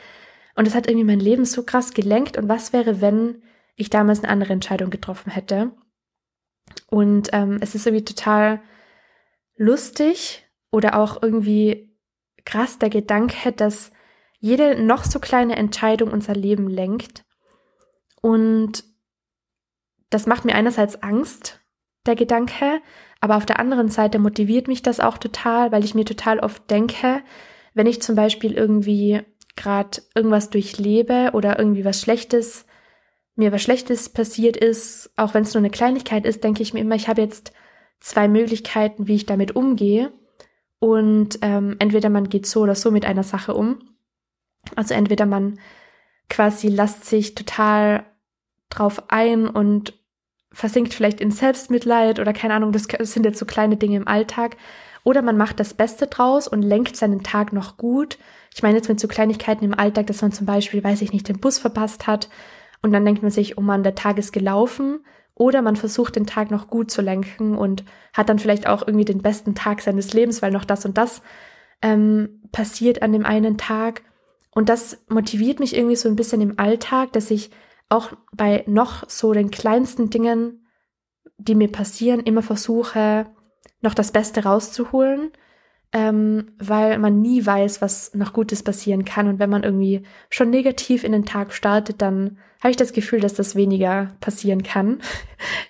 Und 0.56 0.66
es 0.66 0.74
hat 0.74 0.88
irgendwie 0.88 1.04
mein 1.04 1.20
Leben 1.20 1.44
so 1.44 1.62
krass 1.62 1.92
gelenkt. 1.92 2.38
Und 2.38 2.48
was 2.48 2.72
wäre, 2.72 3.00
wenn 3.00 3.42
ich 3.76 3.90
damals 3.90 4.20
eine 4.20 4.30
andere 4.30 4.54
Entscheidung 4.54 4.90
getroffen 4.90 5.30
hätte? 5.30 5.72
Und 6.88 7.28
ähm, 7.32 7.58
es 7.60 7.74
ist 7.74 7.86
irgendwie 7.86 8.04
total 8.04 8.62
lustig 9.56 10.44
oder 10.70 10.98
auch 10.98 11.22
irgendwie 11.22 11.94
krass 12.44 12.78
der 12.78 12.90
Gedanke, 12.90 13.52
dass 13.52 13.92
jede 14.38 14.82
noch 14.82 15.04
so 15.04 15.18
kleine 15.18 15.56
Entscheidung 15.56 16.10
unser 16.10 16.34
Leben 16.34 16.68
lenkt. 16.68 17.24
Und 18.20 18.84
das 20.10 20.26
macht 20.26 20.44
mir 20.44 20.54
einerseits 20.54 21.02
Angst, 21.02 21.60
der 22.06 22.16
Gedanke, 22.16 22.80
aber 23.20 23.36
auf 23.36 23.46
der 23.46 23.58
anderen 23.58 23.88
Seite 23.88 24.18
motiviert 24.18 24.68
mich 24.68 24.82
das 24.82 25.00
auch 25.00 25.18
total, 25.18 25.72
weil 25.72 25.84
ich 25.84 25.94
mir 25.94 26.04
total 26.04 26.38
oft 26.38 26.70
denke, 26.70 27.22
wenn 27.74 27.86
ich 27.86 28.00
zum 28.00 28.14
Beispiel 28.14 28.52
irgendwie 28.52 29.22
gerade 29.56 30.02
irgendwas 30.14 30.50
durchlebe 30.50 31.30
oder 31.32 31.58
irgendwie 31.58 31.84
was 31.84 32.00
Schlechtes, 32.00 32.66
mir 33.34 33.52
was 33.52 33.62
Schlechtes 33.62 34.08
passiert 34.08 34.56
ist, 34.56 35.10
auch 35.16 35.34
wenn 35.34 35.42
es 35.42 35.54
nur 35.54 35.60
eine 35.60 35.70
Kleinigkeit 35.70 36.24
ist, 36.24 36.44
denke 36.44 36.62
ich 36.62 36.72
mir 36.72 36.80
immer, 36.80 36.94
ich 36.94 37.08
habe 37.08 37.22
jetzt 37.22 37.52
zwei 38.00 38.28
Möglichkeiten, 38.28 39.08
wie 39.08 39.16
ich 39.16 39.26
damit 39.26 39.56
umgehe. 39.56 40.12
Und 40.78 41.38
ähm, 41.42 41.76
entweder 41.78 42.10
man 42.10 42.28
geht 42.28 42.46
so 42.46 42.60
oder 42.60 42.74
so 42.74 42.90
mit 42.90 43.06
einer 43.06 43.24
Sache 43.24 43.54
um. 43.54 43.95
Also 44.74 44.94
entweder 44.94 45.26
man 45.26 45.58
quasi 46.28 46.68
lasst 46.68 47.04
sich 47.04 47.34
total 47.34 48.04
drauf 48.68 49.04
ein 49.08 49.48
und 49.48 49.94
versinkt 50.52 50.94
vielleicht 50.94 51.20
in 51.20 51.30
Selbstmitleid 51.30 52.18
oder 52.18 52.32
keine 52.32 52.54
Ahnung, 52.54 52.72
das 52.72 52.84
sind 52.84 53.26
jetzt 53.26 53.38
so 53.38 53.46
kleine 53.46 53.76
Dinge 53.76 53.96
im 53.96 54.08
Alltag. 54.08 54.56
Oder 55.04 55.22
man 55.22 55.36
macht 55.36 55.60
das 55.60 55.74
Beste 55.74 56.08
draus 56.08 56.48
und 56.48 56.62
lenkt 56.62 56.96
seinen 56.96 57.22
Tag 57.22 57.52
noch 57.52 57.76
gut. 57.76 58.18
Ich 58.52 58.62
meine 58.62 58.76
jetzt 58.76 58.88
mit 58.88 58.98
so 58.98 59.06
Kleinigkeiten 59.06 59.64
im 59.64 59.78
Alltag, 59.78 60.08
dass 60.08 60.22
man 60.22 60.32
zum 60.32 60.46
Beispiel, 60.46 60.82
weiß 60.82 61.02
ich 61.02 61.12
nicht, 61.12 61.28
den 61.28 61.38
Bus 61.38 61.58
verpasst 61.58 62.08
hat 62.08 62.28
und 62.82 62.92
dann 62.92 63.04
denkt 63.04 63.22
man 63.22 63.30
sich, 63.30 63.58
oh 63.58 63.60
man, 63.60 63.82
der 63.82 63.94
Tag 63.94 64.18
ist 64.18 64.32
gelaufen. 64.32 65.04
Oder 65.34 65.60
man 65.60 65.76
versucht 65.76 66.16
den 66.16 66.26
Tag 66.26 66.50
noch 66.50 66.68
gut 66.68 66.90
zu 66.90 67.02
lenken 67.02 67.58
und 67.58 67.84
hat 68.14 68.30
dann 68.30 68.38
vielleicht 68.38 68.66
auch 68.66 68.86
irgendwie 68.86 69.04
den 69.04 69.20
besten 69.20 69.54
Tag 69.54 69.82
seines 69.82 70.14
Lebens, 70.14 70.40
weil 70.40 70.50
noch 70.50 70.64
das 70.64 70.86
und 70.86 70.96
das 70.96 71.20
ähm, 71.82 72.40
passiert 72.52 73.02
an 73.02 73.12
dem 73.12 73.26
einen 73.26 73.58
Tag. 73.58 74.02
Und 74.56 74.68
das 74.68 75.04
motiviert 75.08 75.60
mich 75.60 75.76
irgendwie 75.76 75.96
so 75.96 76.08
ein 76.08 76.16
bisschen 76.16 76.40
im 76.40 76.58
Alltag, 76.58 77.12
dass 77.12 77.30
ich 77.30 77.50
auch 77.88 78.12
bei 78.32 78.64
noch 78.66 79.08
so 79.08 79.32
den 79.32 79.52
kleinsten 79.52 80.10
Dingen, 80.10 80.66
die 81.38 81.54
mir 81.54 81.70
passieren, 81.70 82.20
immer 82.20 82.42
versuche, 82.42 83.26
noch 83.82 83.94
das 83.94 84.10
Beste 84.10 84.42
rauszuholen 84.42 85.30
ähm, 85.96 86.52
weil 86.58 86.98
man 86.98 87.22
nie 87.22 87.44
weiß, 87.46 87.80
was 87.80 88.12
noch 88.14 88.34
Gutes 88.34 88.62
passieren 88.62 89.06
kann. 89.06 89.28
Und 89.28 89.38
wenn 89.38 89.48
man 89.48 89.62
irgendwie 89.62 90.02
schon 90.28 90.50
negativ 90.50 91.04
in 91.04 91.12
den 91.12 91.24
Tag 91.24 91.54
startet, 91.54 92.02
dann 92.02 92.36
habe 92.66 92.72
ich 92.72 92.76
das 92.76 92.92
Gefühl, 92.92 93.20
dass 93.20 93.34
das 93.34 93.54
weniger 93.54 94.12
passieren 94.20 94.62
kann. 94.62 95.00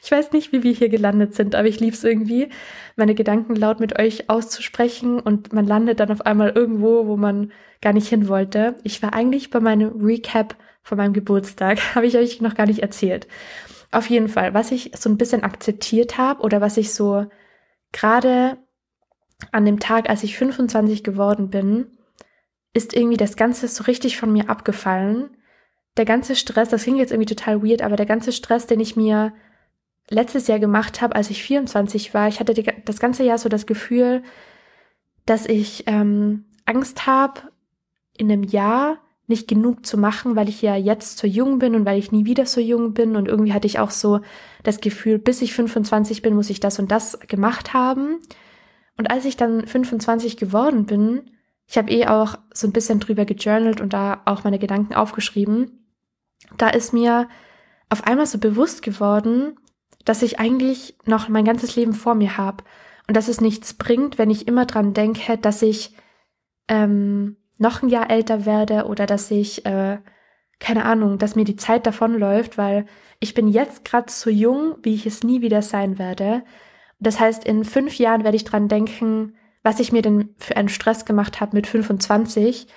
Ich 0.03 0.13
weiß 0.13 0.31
nicht, 0.31 0.53
wie 0.53 0.63
wir 0.63 0.73
hier 0.73 0.89
gelandet 0.89 1.35
sind, 1.35 1.57
aber 1.57 1.67
ich 1.67 1.81
liebe 1.81 1.97
es 1.97 2.05
irgendwie, 2.05 2.51
meine 2.95 3.17
Gedanken 3.17 3.57
laut 3.57 3.81
mit 3.81 3.99
euch 3.99 4.31
auszusprechen 4.31 5.19
und 5.19 5.53
man 5.53 5.67
landet 5.67 5.99
dann 5.99 6.13
auf 6.13 6.25
einmal 6.25 6.51
irgendwo, 6.51 7.09
wo 7.09 7.17
man 7.17 7.51
gar 7.83 7.93
nicht 7.93 8.07
hin 8.07 8.29
wollte. 8.29 8.77
Ich 8.85 9.03
war 9.03 9.15
eigentlich 9.15 9.51
bei 9.51 9.59
meinem 9.59 10.01
Recap 10.01 10.55
von 10.85 10.97
meinem 10.97 11.13
Geburtstag, 11.13 11.81
habe 11.97 12.07
ich 12.07 12.17
euch 12.17 12.41
noch 12.41 12.55
gar 12.55 12.67
nicht 12.67 12.79
erzählt. 12.79 13.27
Auf 13.91 14.09
jeden 14.09 14.29
Fall, 14.29 14.55
was 14.55 14.71
ich 14.71 14.93
so 14.97 15.11
ein 15.11 15.19
bisschen 15.19 15.43
akzeptiert 15.43 16.19
habe 16.19 16.43
oder 16.43 16.61
was 16.61 16.77
ich 16.77 16.95
so 16.95 17.27
gerade 17.91 18.59
an 19.51 19.65
dem 19.65 19.81
Tag, 19.81 20.09
als 20.09 20.23
ich 20.23 20.39
25 20.39 21.03
geworden 21.03 21.51
bin, 21.51 21.99
ist 22.75 22.95
irgendwie 22.95 23.17
das 23.17 23.37
Ganze 23.37 23.67
so 23.67 23.85
richtig 23.85 24.19
von 24.19 24.33
mir 24.33 24.49
abgefallen. 24.49 25.36
Der 25.97 26.05
ganze 26.05 26.37
Stress, 26.37 26.69
das 26.69 26.83
klingt 26.83 26.99
jetzt 26.99 27.11
irgendwie 27.13 27.35
total 27.35 27.63
weird, 27.63 27.83
aber 27.83 27.97
der 27.97 28.07
ganze 28.07 28.33
Stress, 28.33 28.67
den 28.67 28.81
ich 28.81 28.97
mir 28.97 29.33
letztes 30.11 30.47
Jahr 30.47 30.59
gemacht 30.59 31.01
habe, 31.01 31.17
als 31.17 31.31
ich 31.31 31.43
24 31.43 32.15
war, 32.15 32.29
ich 32.29 32.41
hatte 32.41 32.55
die, 32.55 32.65
das 32.85 33.01
ganze 33.01 33.25
Jahr 33.25 33.39
so 33.39 33.49
das 33.49 33.67
Gefühl, 33.67 34.23
dass 35.25 35.47
ich 35.47 35.85
ähm, 35.87 36.45
Angst 36.65 37.07
habe, 37.07 37.41
in 38.17 38.31
einem 38.31 38.45
Jahr 38.45 38.99
nicht 39.29 39.49
genug 39.49 39.85
zu 39.85 39.99
machen, 39.99 40.37
weil 40.37 40.49
ich 40.49 40.63
ja 40.63 40.77
jetzt 40.77 41.19
so 41.19 41.27
jung 41.27 41.59
bin 41.59 41.75
und 41.75 41.85
weil 41.85 41.99
ich 41.99 42.13
nie 42.13 42.27
wieder 42.27 42.47
so 42.47 42.61
jung 42.61 42.95
bin. 42.95 43.17
Und 43.17 43.27
irgendwie 43.27 43.53
hatte 43.53 43.67
ich 43.67 43.79
auch 43.79 43.91
so 43.91 44.21
das 44.63 44.81
Gefühl, 44.81 45.19
bis 45.19 45.43
ich 45.43 45.53
25 45.53 46.23
bin, 46.23 46.35
muss 46.35 46.51
ich 46.51 46.61
das 46.61 46.79
und 46.79 46.91
das 46.93 47.19
gemacht 47.21 47.75
haben. 47.75 48.21
Und 48.97 49.11
als 49.11 49.25
ich 49.25 49.37
dann 49.37 49.67
25 49.67 50.37
geworden 50.37 50.87
bin, 50.87 51.31
ich 51.67 51.77
habe 51.77 51.91
eh 51.91 52.07
auch 52.07 52.37
so 52.55 52.69
ein 52.69 52.73
bisschen 52.73 53.01
drüber 53.01 53.25
gejournalt 53.25 53.81
und 53.81 53.93
da 53.93 54.23
auch 54.25 54.45
meine 54.45 54.61
Gedanken 54.61 54.95
aufgeschrieben, 54.95 55.86
da 56.57 56.69
ist 56.69 56.93
mir 56.93 57.29
auf 57.89 58.07
einmal 58.07 58.27
so 58.27 58.39
bewusst 58.39 58.83
geworden, 58.83 59.59
dass 60.05 60.23
ich 60.23 60.39
eigentlich 60.39 60.97
noch 61.05 61.29
mein 61.29 61.45
ganzes 61.45 61.77
Leben 61.77 61.93
vor 61.93 62.15
mir 62.15 62.37
habe 62.37 62.65
und 63.09 63.17
dass 63.17 63.29
es 63.29 63.41
nichts 63.41 63.75
bringt, 63.75 64.19
wenn 64.19 64.31
ich 64.31 64.49
immer 64.49 64.67
dran 64.67 64.95
denke, 64.95 65.39
dass 65.39 65.63
ich 65.63 65.95
ähm, 66.69 67.37
noch 67.59 67.83
ein 67.83 67.89
Jahr 67.89 68.11
älter 68.11 68.47
werde 68.47 68.87
oder 68.87 69.07
dass 69.07 69.31
ich, 69.31 69.65
äh, 69.67 69.99
keine 70.59 70.85
Ahnung, 70.85 71.19
dass 71.19 71.37
mir 71.37 71.45
die 71.45 71.57
Zeit 71.57 71.87
davonläuft, 71.87 72.59
weil 72.59 72.87
ich 73.21 73.35
bin 73.35 73.49
jetzt 73.49 73.85
gerade 73.85 74.11
so 74.11 74.31
jung, 74.31 74.77
wie 74.83 74.95
ich 74.95 75.07
es 75.07 75.23
nie 75.23 75.43
wieder 75.43 75.63
sein 75.63 75.99
werde. 75.99 76.45
Das 76.99 77.21
heißt, 77.21 77.45
in 77.45 77.65
fünf 77.65 77.99
Jahren 77.99 78.25
werde 78.25 78.37
ich 78.37 78.45
dran 78.45 78.69
denken, 78.69 79.37
was 79.63 79.81
ich 79.81 79.93
mir 79.93 80.03
denn 80.03 80.35
für 80.39 80.57
einen 80.57 80.69
Stress 80.69 81.05
gemacht 81.05 81.41
habe 81.41 81.57
mit 81.57 81.67
25. 81.67 82.69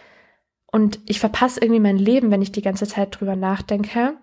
Und 0.71 0.99
ich 1.05 1.19
verpasse 1.19 1.61
irgendwie 1.61 1.81
mein 1.81 1.97
Leben, 1.97 2.31
wenn 2.31 2.41
ich 2.41 2.51
die 2.51 2.61
ganze 2.61 2.87
Zeit 2.87 3.19
drüber 3.19 3.35
nachdenke. 3.35 4.15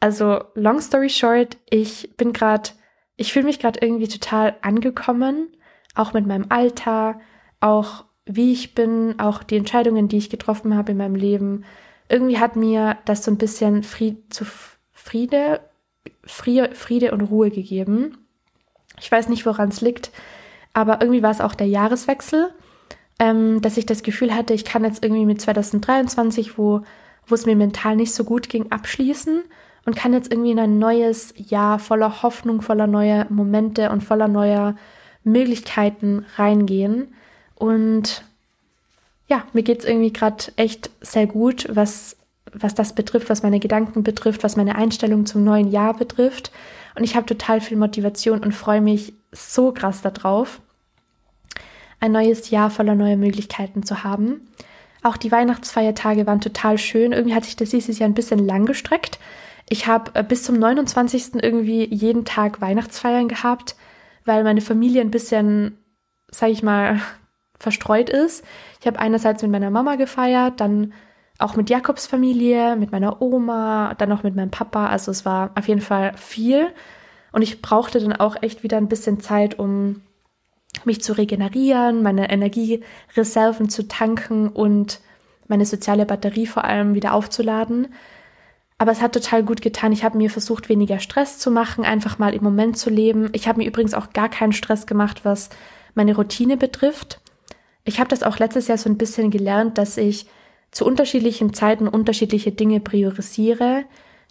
Also, 0.00 0.42
long 0.54 0.80
story 0.80 1.10
short, 1.10 1.58
ich 1.68 2.16
bin 2.16 2.32
gerade, 2.32 2.70
ich 3.16 3.32
fühle 3.32 3.44
mich 3.44 3.58
gerade 3.58 3.80
irgendwie 3.82 4.08
total 4.08 4.56
angekommen, 4.62 5.48
auch 5.94 6.12
mit 6.12 6.26
meinem 6.26 6.46
Alter, 6.48 7.20
auch 7.60 8.04
wie 8.24 8.52
ich 8.52 8.74
bin, 8.74 9.18
auch 9.18 9.42
die 9.42 9.56
Entscheidungen, 9.56 10.08
die 10.08 10.18
ich 10.18 10.30
getroffen 10.30 10.76
habe 10.76 10.92
in 10.92 10.98
meinem 10.98 11.14
Leben. 11.14 11.64
Irgendwie 12.08 12.38
hat 12.38 12.56
mir 12.56 12.98
das 13.04 13.24
so 13.24 13.30
ein 13.30 13.38
bisschen 13.38 13.82
Fried, 13.82 14.32
zu 14.32 14.44
Friede, 14.92 15.60
Friede, 16.24 16.74
Friede 16.74 17.12
und 17.12 17.22
Ruhe 17.22 17.50
gegeben. 17.50 18.18
Ich 18.98 19.10
weiß 19.10 19.28
nicht, 19.28 19.46
woran 19.46 19.68
es 19.68 19.80
liegt, 19.80 20.10
aber 20.72 21.00
irgendwie 21.00 21.22
war 21.22 21.30
es 21.30 21.40
auch 21.40 21.54
der 21.54 21.66
Jahreswechsel, 21.66 22.52
ähm, 23.18 23.60
dass 23.60 23.76
ich 23.76 23.86
das 23.86 24.02
Gefühl 24.02 24.34
hatte, 24.34 24.54
ich 24.54 24.64
kann 24.64 24.84
jetzt 24.84 25.04
irgendwie 25.04 25.26
mit 25.26 25.40
2023, 25.40 26.58
wo, 26.58 26.82
wo 27.26 27.34
es 27.34 27.46
mir 27.46 27.56
mental 27.56 27.96
nicht 27.96 28.14
so 28.14 28.24
gut 28.24 28.48
ging, 28.48 28.70
abschließen 28.70 29.42
und 29.84 29.96
kann 29.96 30.12
jetzt 30.12 30.32
irgendwie 30.32 30.52
in 30.52 30.58
ein 30.58 30.78
neues 30.78 31.34
Jahr 31.36 31.78
voller 31.78 32.22
Hoffnung, 32.22 32.62
voller 32.62 32.86
neuer 32.86 33.26
Momente 33.30 33.90
und 33.90 34.02
voller 34.02 34.28
neuer 34.28 34.76
Möglichkeiten 35.24 36.24
reingehen. 36.36 37.14
Und 37.54 38.24
ja, 39.28 39.44
mir 39.52 39.62
geht 39.62 39.80
es 39.80 39.84
irgendwie 39.84 40.12
gerade 40.12 40.44
echt 40.56 40.90
sehr 41.00 41.26
gut, 41.26 41.66
was, 41.70 42.16
was 42.52 42.74
das 42.74 42.94
betrifft, 42.94 43.30
was 43.30 43.42
meine 43.42 43.60
Gedanken 43.60 44.02
betrifft, 44.02 44.42
was 44.42 44.56
meine 44.56 44.76
Einstellung 44.76 45.26
zum 45.26 45.44
neuen 45.44 45.70
Jahr 45.70 45.94
betrifft. 45.94 46.52
Und 46.96 47.04
ich 47.04 47.16
habe 47.16 47.26
total 47.26 47.60
viel 47.60 47.76
Motivation 47.76 48.40
und 48.40 48.52
freue 48.52 48.80
mich 48.80 49.14
so 49.32 49.72
krass 49.72 50.02
darauf, 50.02 50.60
ein 52.02 52.12
neues 52.12 52.50
Jahr 52.50 52.68
voller 52.68 52.96
neuer 52.96 53.16
Möglichkeiten 53.16 53.84
zu 53.84 54.02
haben. 54.02 54.48
Auch 55.04 55.16
die 55.16 55.30
Weihnachtsfeiertage 55.30 56.26
waren 56.26 56.40
total 56.40 56.76
schön. 56.76 57.12
Irgendwie 57.12 57.34
hat 57.34 57.44
sich 57.44 57.54
das 57.54 57.70
dieses 57.70 58.00
Jahr 58.00 58.08
ein 58.08 58.14
bisschen 58.14 58.44
lang 58.44 58.66
gestreckt. 58.66 59.20
Ich 59.68 59.86
habe 59.86 60.10
äh, 60.14 60.24
bis 60.24 60.42
zum 60.42 60.58
29. 60.58 61.34
irgendwie 61.42 61.84
jeden 61.94 62.24
Tag 62.24 62.60
Weihnachtsfeiern 62.60 63.28
gehabt, 63.28 63.76
weil 64.24 64.42
meine 64.42 64.60
Familie 64.60 65.00
ein 65.00 65.12
bisschen, 65.12 65.78
sag 66.28 66.50
ich 66.50 66.64
mal, 66.64 67.00
verstreut 67.58 68.10
ist. 68.10 68.44
Ich 68.80 68.86
habe 68.88 68.98
einerseits 68.98 69.42
mit 69.42 69.52
meiner 69.52 69.70
Mama 69.70 69.94
gefeiert, 69.94 70.60
dann 70.60 70.92
auch 71.38 71.54
mit 71.54 71.70
Jakobs 71.70 72.08
Familie, 72.08 72.74
mit 72.74 72.90
meiner 72.90 73.22
Oma, 73.22 73.94
dann 73.94 74.08
noch 74.08 74.24
mit 74.24 74.34
meinem 74.34 74.50
Papa. 74.50 74.88
Also 74.88 75.12
es 75.12 75.24
war 75.24 75.52
auf 75.54 75.68
jeden 75.68 75.80
Fall 75.80 76.14
viel. 76.16 76.66
Und 77.30 77.42
ich 77.42 77.62
brauchte 77.62 78.00
dann 78.00 78.12
auch 78.12 78.42
echt 78.42 78.64
wieder 78.64 78.76
ein 78.76 78.88
bisschen 78.88 79.20
Zeit, 79.20 79.60
um 79.60 80.02
mich 80.84 81.02
zu 81.02 81.12
regenerieren, 81.16 82.02
meine 82.02 82.30
Energiereserven 82.30 83.68
zu 83.68 83.86
tanken 83.88 84.48
und 84.48 85.00
meine 85.48 85.66
soziale 85.66 86.06
Batterie 86.06 86.46
vor 86.46 86.64
allem 86.64 86.94
wieder 86.94 87.14
aufzuladen. 87.14 87.88
Aber 88.78 88.90
es 88.90 89.00
hat 89.00 89.12
total 89.12 89.44
gut 89.44 89.62
getan. 89.62 89.92
Ich 89.92 90.02
habe 90.02 90.18
mir 90.18 90.30
versucht, 90.30 90.68
weniger 90.68 90.98
Stress 90.98 91.38
zu 91.38 91.50
machen, 91.50 91.84
einfach 91.84 92.18
mal 92.18 92.34
im 92.34 92.42
Moment 92.42 92.76
zu 92.78 92.90
leben. 92.90 93.28
Ich 93.32 93.46
habe 93.46 93.58
mir 93.58 93.66
übrigens 93.68 93.94
auch 93.94 94.12
gar 94.12 94.28
keinen 94.28 94.52
Stress 94.52 94.86
gemacht, 94.86 95.24
was 95.24 95.50
meine 95.94 96.16
Routine 96.16 96.56
betrifft. 96.56 97.20
Ich 97.84 98.00
habe 98.00 98.08
das 98.08 98.22
auch 98.22 98.38
letztes 98.38 98.68
Jahr 98.68 98.78
so 98.78 98.88
ein 98.88 98.98
bisschen 98.98 99.30
gelernt, 99.30 99.78
dass 99.78 99.98
ich 99.98 100.26
zu 100.70 100.86
unterschiedlichen 100.86 101.52
Zeiten 101.52 101.86
unterschiedliche 101.86 102.50
Dinge 102.50 102.80
priorisiere, 102.80 103.84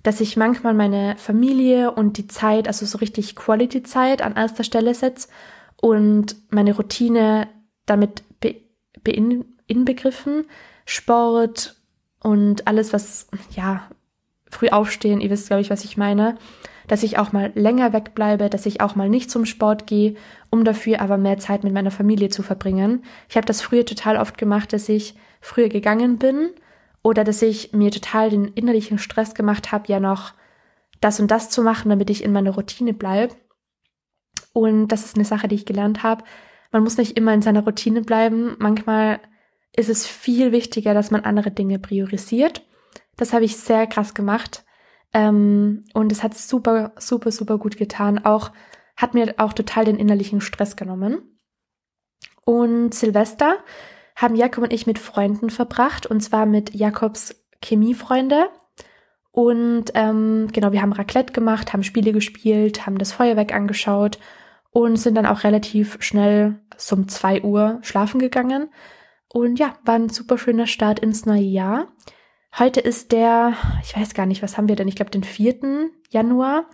dass 0.03 0.19
ich 0.19 0.35
manchmal 0.35 0.73
meine 0.73 1.15
Familie 1.17 1.91
und 1.91 2.17
die 2.17 2.27
Zeit, 2.27 2.67
also 2.67 2.85
so 2.85 2.97
richtig 2.97 3.35
Quality-Zeit 3.35 4.23
an 4.23 4.35
erster 4.35 4.63
Stelle 4.63 4.95
setze 4.95 5.27
und 5.81 6.35
meine 6.49 6.75
Routine 6.75 7.49
damit 7.85 8.23
be, 8.39 8.55
be 9.03 9.11
inbegriffen, 9.67 10.45
Sport 10.85 11.75
und 12.23 12.67
alles, 12.67 12.93
was, 12.93 13.27
ja, 13.55 13.89
früh 14.49 14.69
aufstehen, 14.69 15.21
ihr 15.21 15.29
wisst, 15.29 15.47
glaube 15.47 15.61
ich, 15.61 15.69
was 15.69 15.83
ich 15.83 15.97
meine, 15.97 16.37
dass 16.87 17.03
ich 17.03 17.17
auch 17.17 17.31
mal 17.31 17.51
länger 17.55 17.93
wegbleibe, 17.93 18.49
dass 18.49 18.65
ich 18.65 18.81
auch 18.81 18.95
mal 18.95 19.09
nicht 19.09 19.31
zum 19.31 19.45
Sport 19.45 19.87
gehe, 19.87 20.15
um 20.49 20.65
dafür 20.65 21.01
aber 21.01 21.17
mehr 21.17 21.37
Zeit 21.37 21.63
mit 21.63 21.73
meiner 21.73 21.91
Familie 21.91 22.29
zu 22.29 22.43
verbringen. 22.43 23.03
Ich 23.29 23.37
habe 23.37 23.45
das 23.45 23.61
früher 23.61 23.85
total 23.85 24.17
oft 24.17 24.37
gemacht, 24.37 24.73
dass 24.73 24.89
ich 24.89 25.15
früher 25.39 25.69
gegangen 25.69 26.17
bin 26.17 26.49
oder 27.01 27.23
dass 27.23 27.41
ich 27.41 27.71
mir 27.73 27.91
total 27.91 28.29
den 28.29 28.45
innerlichen 28.45 28.97
Stress 28.97 29.33
gemacht 29.33 29.71
habe, 29.71 29.87
ja 29.87 29.99
noch 29.99 30.33
das 30.99 31.19
und 31.19 31.31
das 31.31 31.49
zu 31.49 31.63
machen, 31.63 31.89
damit 31.89 32.09
ich 32.09 32.23
in 32.23 32.33
meiner 32.33 32.51
Routine 32.51 32.93
bleibe. 32.93 33.35
Und 34.53 34.89
das 34.89 35.05
ist 35.05 35.15
eine 35.15 35.25
Sache, 35.25 35.47
die 35.47 35.55
ich 35.55 35.65
gelernt 35.65 36.03
habe. 36.03 36.23
Man 36.71 36.83
muss 36.83 36.97
nicht 36.97 37.17
immer 37.17 37.33
in 37.33 37.41
seiner 37.41 37.63
Routine 37.63 38.01
bleiben. 38.01 38.55
Manchmal 38.59 39.19
ist 39.75 39.89
es 39.89 40.07
viel 40.07 40.51
wichtiger, 40.51 40.93
dass 40.93 41.11
man 41.11 41.21
andere 41.21 41.51
Dinge 41.51 41.79
priorisiert. 41.79 42.65
Das 43.17 43.33
habe 43.33 43.45
ich 43.45 43.57
sehr 43.57 43.87
krass 43.87 44.13
gemacht. 44.13 44.63
Ähm, 45.13 45.83
und 45.93 46.11
es 46.11 46.23
hat 46.23 46.37
super, 46.37 46.93
super, 46.97 47.31
super 47.31 47.57
gut 47.57 47.77
getan. 47.77 48.23
Auch 48.23 48.51
hat 48.95 49.13
mir 49.13 49.35
auch 49.37 49.53
total 49.53 49.85
den 49.85 49.97
innerlichen 49.97 50.41
Stress 50.41 50.75
genommen. 50.75 51.39
Und 52.43 52.93
Silvester 52.93 53.57
haben 54.15 54.35
Jakob 54.35 54.63
und 54.63 54.73
ich 54.73 54.87
mit 54.87 54.99
Freunden 54.99 55.49
verbracht, 55.49 56.05
und 56.05 56.21
zwar 56.21 56.45
mit 56.45 56.73
Jakobs 56.73 57.43
Chemiefreunde. 57.63 58.49
Und 59.31 59.85
ähm, 59.93 60.49
genau, 60.51 60.71
wir 60.71 60.81
haben 60.81 60.91
Raclette 60.91 61.33
gemacht, 61.33 61.71
haben 61.71 61.83
Spiele 61.83 62.11
gespielt, 62.11 62.85
haben 62.85 62.97
das 62.97 63.13
Feuerwerk 63.13 63.53
angeschaut 63.53 64.19
und 64.71 64.95
sind 64.97 65.15
dann 65.15 65.25
auch 65.25 65.43
relativ 65.43 65.97
schnell 66.01 66.59
so 66.77 66.95
um 66.95 67.07
zwei 67.07 67.43
Uhr 67.43 67.79
schlafen 67.83 68.19
gegangen. 68.19 68.69
Und 69.27 69.59
ja, 69.59 69.75
war 69.85 69.95
ein 69.95 70.09
super 70.09 70.37
schöner 70.37 70.67
Start 70.67 70.99
ins 70.99 71.25
neue 71.25 71.41
Jahr. 71.41 71.87
Heute 72.57 72.81
ist 72.81 73.11
der, 73.11 73.53
ich 73.83 73.95
weiß 73.95 74.13
gar 74.13 74.25
nicht, 74.25 74.41
was 74.41 74.57
haben 74.57 74.67
wir 74.67 74.75
denn? 74.75 74.87
Ich 74.87 74.95
glaube, 74.95 75.11
den 75.11 75.23
4. 75.23 75.89
Januar. 76.09 76.65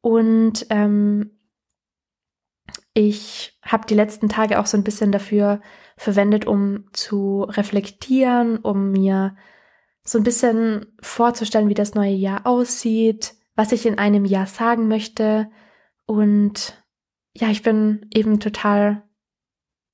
Und 0.00 0.66
ähm, 0.70 1.38
ich 2.94 3.58
habe 3.62 3.86
die 3.86 3.94
letzten 3.94 4.28
Tage 4.28 4.58
auch 4.58 4.66
so 4.66 4.76
ein 4.76 4.84
bisschen 4.84 5.12
dafür 5.12 5.60
verwendet, 5.96 6.46
um 6.46 6.86
zu 6.92 7.42
reflektieren, 7.42 8.58
um 8.58 8.90
mir 8.90 9.36
so 10.04 10.18
ein 10.18 10.24
bisschen 10.24 10.86
vorzustellen, 11.00 11.68
wie 11.68 11.74
das 11.74 11.94
neue 11.94 12.12
Jahr 12.12 12.46
aussieht, 12.46 13.34
was 13.56 13.72
ich 13.72 13.86
in 13.86 13.98
einem 13.98 14.24
Jahr 14.24 14.46
sagen 14.46 14.88
möchte. 14.88 15.48
Und 16.06 16.83
ja, 17.36 17.48
ich 17.50 17.62
bin 17.62 18.06
eben 18.14 18.40
total 18.40 19.02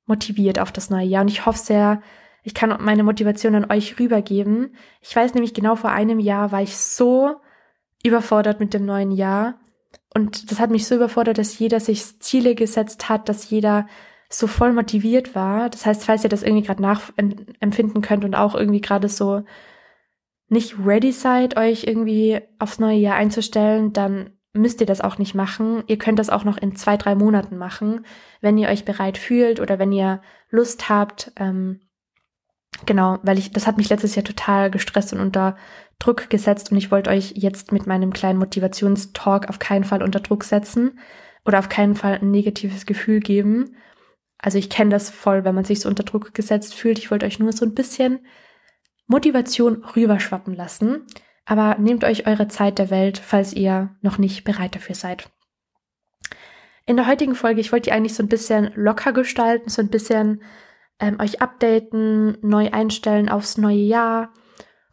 motiviert 0.07 0.59
auf 0.59 0.73
das 0.73 0.91
neue 0.91 1.07
Jahr 1.07 1.23
und 1.23 1.29
ich 1.29 1.47
hoffe 1.47 1.59
sehr, 1.59 2.03
ich 2.43 2.55
kann 2.55 2.77
meine 2.83 3.03
Motivation 3.03 3.55
an 3.55 3.71
euch 3.71 3.99
rübergeben. 3.99 4.75
Ich 5.01 5.15
weiß 5.15 5.35
nämlich 5.35 5.55
genau 5.55 5.77
vor 5.77 5.91
einem 5.91 6.19
Jahr 6.19 6.53
war 6.53 6.63
ich 6.63 6.77
so 6.77 7.37
überfordert 8.03 8.61
mit 8.61 8.75
dem 8.75 8.85
neuen 8.85 9.11
Jahr 9.11 9.61
und 10.15 10.51
das 10.51 10.59
hat 10.59 10.71
mich 10.71 10.87
so 10.87 10.97
überfordert, 10.97 11.39
dass 11.39 11.59
jeder 11.59 11.81
sich 11.81 12.21
Ziele 12.21 12.55
gesetzt 12.55 13.09
hat, 13.09 13.29
dass 13.29 13.49
jeder 13.51 13.87
so 14.29 14.47
voll 14.47 14.73
motiviert 14.73 15.35
war. 15.35 15.71
Das 15.71 15.87
heißt, 15.87 16.05
falls 16.05 16.25
ihr 16.25 16.31
das 16.31 16.43
irgendwie 16.43 16.67
gerade 16.67 16.83
nachempfinden 16.83 18.03
könnt 18.03 18.25
und 18.25 18.35
auch 18.35 18.55
irgendwie 18.55 18.81
gerade 18.81 19.09
so 19.09 19.43
nicht 20.49 20.75
ready 20.85 21.13
seid, 21.13 21.57
euch 21.57 21.85
irgendwie 21.85 22.41
aufs 22.59 22.79
neue 22.79 22.99
Jahr 22.99 23.17
einzustellen, 23.17 23.93
dann 23.93 24.31
müsst 24.53 24.81
ihr 24.81 24.87
das 24.87 25.01
auch 25.01 25.19
nicht 25.19 25.35
machen. 25.35 25.85
Ihr 25.87 25.99
könnt 25.99 26.19
das 26.19 26.31
auch 26.31 26.45
noch 26.45 26.59
in 26.59 26.75
zwei, 26.77 26.97
drei 26.97 27.15
Monaten 27.15 27.57
machen, 27.57 28.05
wenn 28.41 28.59
ihr 28.59 28.69
euch 28.69 28.85
bereit 28.85 29.19
fühlt 29.19 29.61
oder 29.61 29.79
wenn 29.79 29.93
ihr 29.93 30.23
Lust 30.51 30.89
habt. 30.89 31.33
Ähm, 31.37 31.81
genau, 32.87 33.19
weil 33.23 33.39
ich, 33.39 33.53
das 33.53 33.67
hat 33.67 33.77
mich 33.77 33.89
letztes 33.89 34.17
Jahr 34.17 34.25
total 34.25 34.71
gestresst 34.71 35.13
und 35.13 35.21
unter 35.21 35.57
Druck 35.99 36.31
gesetzt 36.31 36.73
und 36.73 36.79
ich 36.79 36.91
wollte 36.91 37.11
euch 37.11 37.35
jetzt 37.37 37.73
mit 37.73 37.87
meinem 37.87 38.13
kleinen 38.13 38.39
Motivationstalk 38.39 39.49
auf 39.49 39.59
keinen 39.59 39.85
Fall 39.85 40.03
unter 40.03 40.21
Druck 40.21 40.45
setzen 40.45 40.99
oder 41.45 41.59
auf 41.59 41.69
keinen 41.69 41.95
Fall 41.95 42.19
ein 42.21 42.31
negatives 42.31 42.87
Gefühl 42.87 43.21
geben. 43.21 43.77
Also 44.39 44.59
ich 44.59 44.71
kenne 44.71 44.91
das 44.91 45.11
voll, 45.11 45.45
wenn 45.45 45.55
man 45.55 45.65
sich 45.65 45.81
so 45.81 45.89
unter 45.89 46.03
Druck 46.03 46.33
gesetzt 46.35 46.75
fühlt. 46.75 46.99
Ich 46.99 47.11
wollte 47.11 47.27
euch 47.27 47.39
nur 47.39 47.53
so 47.53 47.67
ein 47.67 47.75
bisschen 47.75 48.21
Motivation 49.07 49.85
rüberschwappen 49.85 50.55
lassen. 50.55 51.07
Aber 51.51 51.79
nehmt 51.81 52.05
euch 52.05 52.29
eure 52.29 52.47
Zeit 52.47 52.79
der 52.79 52.91
Welt, 52.91 53.19
falls 53.19 53.53
ihr 53.53 53.91
noch 54.03 54.19
nicht 54.19 54.45
bereit 54.45 54.77
dafür 54.77 54.95
seid. 54.95 55.29
In 56.87 56.97
der 56.97 57.09
heutigen 57.09 57.35
Folge, 57.35 57.61
ich 57.61 57.73
wollte 57.73 57.91
die 57.91 57.93
eigentlich 57.93 58.15
so 58.15 58.23
ein 58.23 58.29
bisschen 58.29 58.71
locker 58.77 59.13
gestalten, 59.13 59.69
so 59.69 59.83
ein 59.83 59.89
bisschen 59.89 60.45
ähm, 61.01 61.19
euch 61.19 61.43
updaten, 61.43 62.39
neu 62.41 62.71
einstellen 62.71 63.29
aufs 63.29 63.59
neue 63.59 63.81
Jahr 63.81 64.33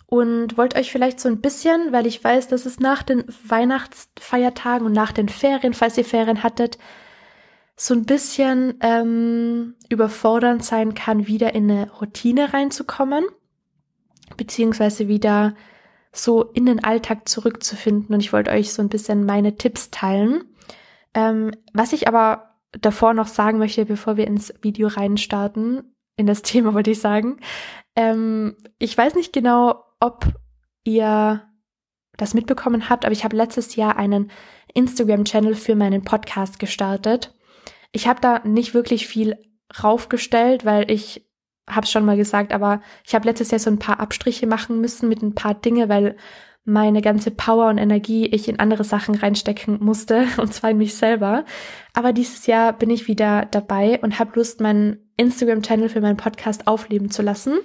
und 0.07 0.57
wollte 0.57 0.79
euch 0.79 0.91
vielleicht 0.91 1.19
so 1.19 1.29
ein 1.29 1.41
bisschen, 1.41 1.91
weil 1.91 2.07
ich 2.07 2.23
weiß, 2.23 2.47
dass 2.47 2.65
es 2.65 2.79
nach 2.79 3.03
den 3.03 3.23
Weihnachtsfeiertagen 3.47 4.87
und 4.87 4.93
nach 4.93 5.11
den 5.11 5.29
Ferien, 5.29 5.75
falls 5.75 5.95
ihr 5.99 6.05
Ferien 6.05 6.41
hattet, 6.41 6.79
so 7.75 7.93
ein 7.93 8.05
bisschen 8.05 8.79
ähm, 8.81 9.75
überfordernd 9.89 10.65
sein 10.65 10.95
kann, 10.95 11.27
wieder 11.27 11.53
in 11.53 11.69
eine 11.69 11.91
Routine 11.91 12.51
reinzukommen, 12.51 13.25
beziehungsweise 14.37 15.07
wieder 15.07 15.53
so 16.17 16.43
in 16.43 16.65
den 16.65 16.83
Alltag 16.83 17.27
zurückzufinden. 17.27 18.13
Und 18.13 18.21
ich 18.21 18.33
wollte 18.33 18.51
euch 18.51 18.73
so 18.73 18.81
ein 18.81 18.89
bisschen 18.89 19.25
meine 19.25 19.55
Tipps 19.55 19.91
teilen. 19.91 20.43
Ähm, 21.13 21.51
was 21.73 21.93
ich 21.93 22.07
aber 22.07 22.55
davor 22.71 23.13
noch 23.13 23.27
sagen 23.27 23.57
möchte, 23.57 23.85
bevor 23.85 24.17
wir 24.17 24.27
ins 24.27 24.53
Video 24.61 24.87
reinstarten, 24.87 25.95
in 26.15 26.27
das 26.27 26.41
Thema 26.43 26.73
wollte 26.73 26.91
ich 26.91 26.99
sagen. 26.99 27.39
Ähm, 27.95 28.55
ich 28.79 28.97
weiß 28.97 29.15
nicht 29.15 29.33
genau, 29.33 29.83
ob 29.99 30.27
ihr 30.83 31.43
das 32.17 32.33
mitbekommen 32.33 32.89
habt, 32.89 33.05
aber 33.05 33.13
ich 33.13 33.23
habe 33.23 33.35
letztes 33.35 33.75
Jahr 33.75 33.97
einen 33.97 34.31
Instagram-Channel 34.73 35.55
für 35.55 35.75
meinen 35.75 36.03
Podcast 36.03 36.59
gestartet. 36.59 37.33
Ich 37.91 38.07
habe 38.07 38.21
da 38.21 38.39
nicht 38.39 38.73
wirklich 38.73 39.07
viel 39.07 39.35
raufgestellt, 39.83 40.65
weil 40.65 40.89
ich 40.89 41.26
habe 41.67 41.85
es 41.85 41.91
schon 41.91 42.05
mal 42.05 42.17
gesagt, 42.17 42.53
aber 42.53 42.81
ich 43.05 43.13
habe 43.13 43.27
letztes 43.27 43.51
Jahr 43.51 43.59
so 43.59 43.69
ein 43.69 43.79
paar 43.79 43.99
Abstriche 43.99 44.47
machen 44.47 44.81
müssen 44.81 45.09
mit 45.09 45.21
ein 45.21 45.35
paar 45.35 45.53
Dinge, 45.53 45.89
weil 45.89 46.15
meine 46.63 47.01
ganze 47.01 47.31
Power 47.31 47.69
und 47.69 47.77
Energie 47.77 48.25
ich 48.25 48.49
in 48.49 48.59
andere 48.59 48.83
Sachen 48.83 49.15
reinstecken 49.15 49.77
musste, 49.81 50.25
und 50.37 50.53
zwar 50.53 50.71
in 50.71 50.77
mich 50.77 50.95
selber. 50.95 51.45
Aber 51.93 52.13
dieses 52.13 52.45
Jahr 52.45 52.73
bin 52.73 52.89
ich 52.89 53.07
wieder 53.07 53.45
dabei 53.45 53.99
und 54.01 54.19
habe 54.19 54.31
Lust, 54.35 54.59
meinen 54.59 54.97
Instagram-Channel 55.15 55.89
für 55.89 56.01
meinen 56.01 56.17
Podcast 56.17 56.67
aufleben 56.67 57.09
zu 57.09 57.21
lassen. 57.21 57.59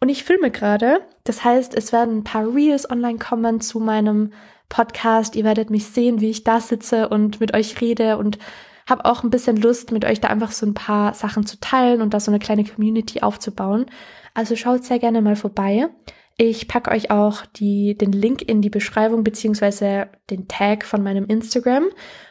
Und 0.00 0.08
ich 0.08 0.24
filme 0.24 0.50
gerade. 0.50 1.00
Das 1.24 1.44
heißt, 1.44 1.74
es 1.74 1.92
werden 1.92 2.18
ein 2.18 2.24
paar 2.24 2.54
Reels 2.54 2.88
online 2.90 3.18
kommen 3.18 3.60
zu 3.60 3.80
meinem 3.80 4.32
Podcast. 4.68 5.36
Ihr 5.36 5.44
werdet 5.44 5.70
mich 5.70 5.86
sehen, 5.86 6.20
wie 6.20 6.30
ich 6.30 6.44
da 6.44 6.60
sitze 6.60 7.08
und 7.08 7.40
mit 7.40 7.54
euch 7.54 7.80
rede 7.80 8.16
und 8.16 8.38
habe 8.88 9.04
auch 9.04 9.22
ein 9.22 9.30
bisschen 9.30 9.56
Lust, 9.56 9.92
mit 9.92 10.04
euch 10.04 10.20
da 10.20 10.28
einfach 10.28 10.52
so 10.52 10.66
ein 10.66 10.74
paar 10.74 11.14
Sachen 11.14 11.46
zu 11.46 11.58
teilen 11.60 12.00
und 12.00 12.14
da 12.14 12.20
so 12.20 12.30
eine 12.30 12.38
kleine 12.38 12.64
Community 12.64 13.20
aufzubauen. 13.20 13.86
Also 14.34 14.56
schaut 14.56 14.84
sehr 14.84 14.98
gerne 14.98 15.20
mal 15.20 15.36
vorbei. 15.36 15.88
Ich 16.36 16.68
packe 16.68 16.92
euch 16.92 17.10
auch 17.10 17.44
die, 17.46 17.98
den 17.98 18.12
Link 18.12 18.42
in 18.42 18.62
die 18.62 18.70
Beschreibung 18.70 19.24
beziehungsweise 19.24 20.06
den 20.30 20.46
Tag 20.46 20.84
von 20.84 21.02
meinem 21.02 21.26
Instagram 21.26 21.86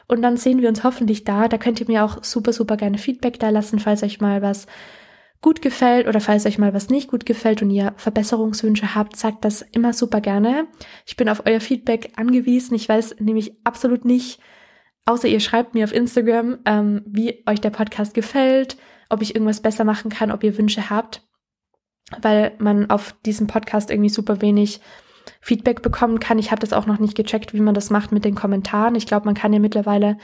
und 0.07 0.21
dann 0.21 0.37
sehen 0.37 0.61
wir 0.61 0.69
uns 0.69 0.85
hoffentlich 0.85 1.25
da. 1.25 1.49
Da 1.49 1.57
könnt 1.57 1.81
ihr 1.81 1.87
mir 1.87 2.05
auch 2.05 2.23
super, 2.23 2.53
super 2.53 2.77
gerne 2.77 2.97
Feedback 2.97 3.37
da 3.37 3.49
lassen, 3.49 3.79
falls 3.79 4.03
euch 4.03 4.21
mal 4.21 4.41
was 4.41 4.65
gut 5.41 5.61
gefällt 5.61 6.07
oder 6.07 6.21
falls 6.21 6.45
euch 6.45 6.57
mal 6.57 6.73
was 6.73 6.89
nicht 6.89 7.09
gut 7.09 7.25
gefällt 7.25 7.61
und 7.61 7.69
ihr 7.69 7.93
Verbesserungswünsche 7.97 8.95
habt, 8.95 9.17
sagt 9.17 9.45
das 9.45 9.61
immer 9.61 9.91
super 9.91 10.21
gerne. 10.21 10.67
Ich 11.05 11.17
bin 11.17 11.29
auf 11.29 11.43
euer 11.45 11.59
Feedback 11.59 12.13
angewiesen. 12.15 12.75
Ich 12.75 12.87
weiß 12.87 13.17
nämlich 13.19 13.53
absolut 13.65 14.05
nicht, 14.05 14.39
außer 15.07 15.27
ihr 15.27 15.39
schreibt 15.39 15.73
mir 15.73 15.83
auf 15.83 15.93
Instagram, 15.93 16.59
ähm, 16.65 17.01
wie 17.05 17.43
euch 17.47 17.61
der 17.61 17.71
Podcast 17.71 18.13
gefällt, 18.13 18.77
ob 19.09 19.21
ich 19.21 19.33
irgendwas 19.35 19.61
besser 19.61 19.83
machen 19.83 20.11
kann, 20.11 20.31
ob 20.31 20.43
ihr 20.43 20.57
Wünsche 20.57 20.89
habt 20.89 21.21
weil 22.21 22.53
man 22.59 22.89
auf 22.89 23.15
diesem 23.25 23.47
Podcast 23.47 23.91
irgendwie 23.91 24.09
super 24.09 24.41
wenig 24.41 24.79
Feedback 25.41 25.81
bekommen 25.81 26.19
kann. 26.19 26.39
Ich 26.39 26.51
habe 26.51 26.61
das 26.61 26.73
auch 26.73 26.85
noch 26.85 26.99
nicht 26.99 27.15
gecheckt, 27.15 27.53
wie 27.53 27.59
man 27.59 27.73
das 27.73 27.89
macht 27.89 28.11
mit 28.11 28.25
den 28.25 28.35
Kommentaren. 28.35 28.95
Ich 28.95 29.07
glaube, 29.07 29.25
man 29.25 29.35
kann 29.35 29.53
ja 29.53 29.59
mittlerweile 29.59 30.17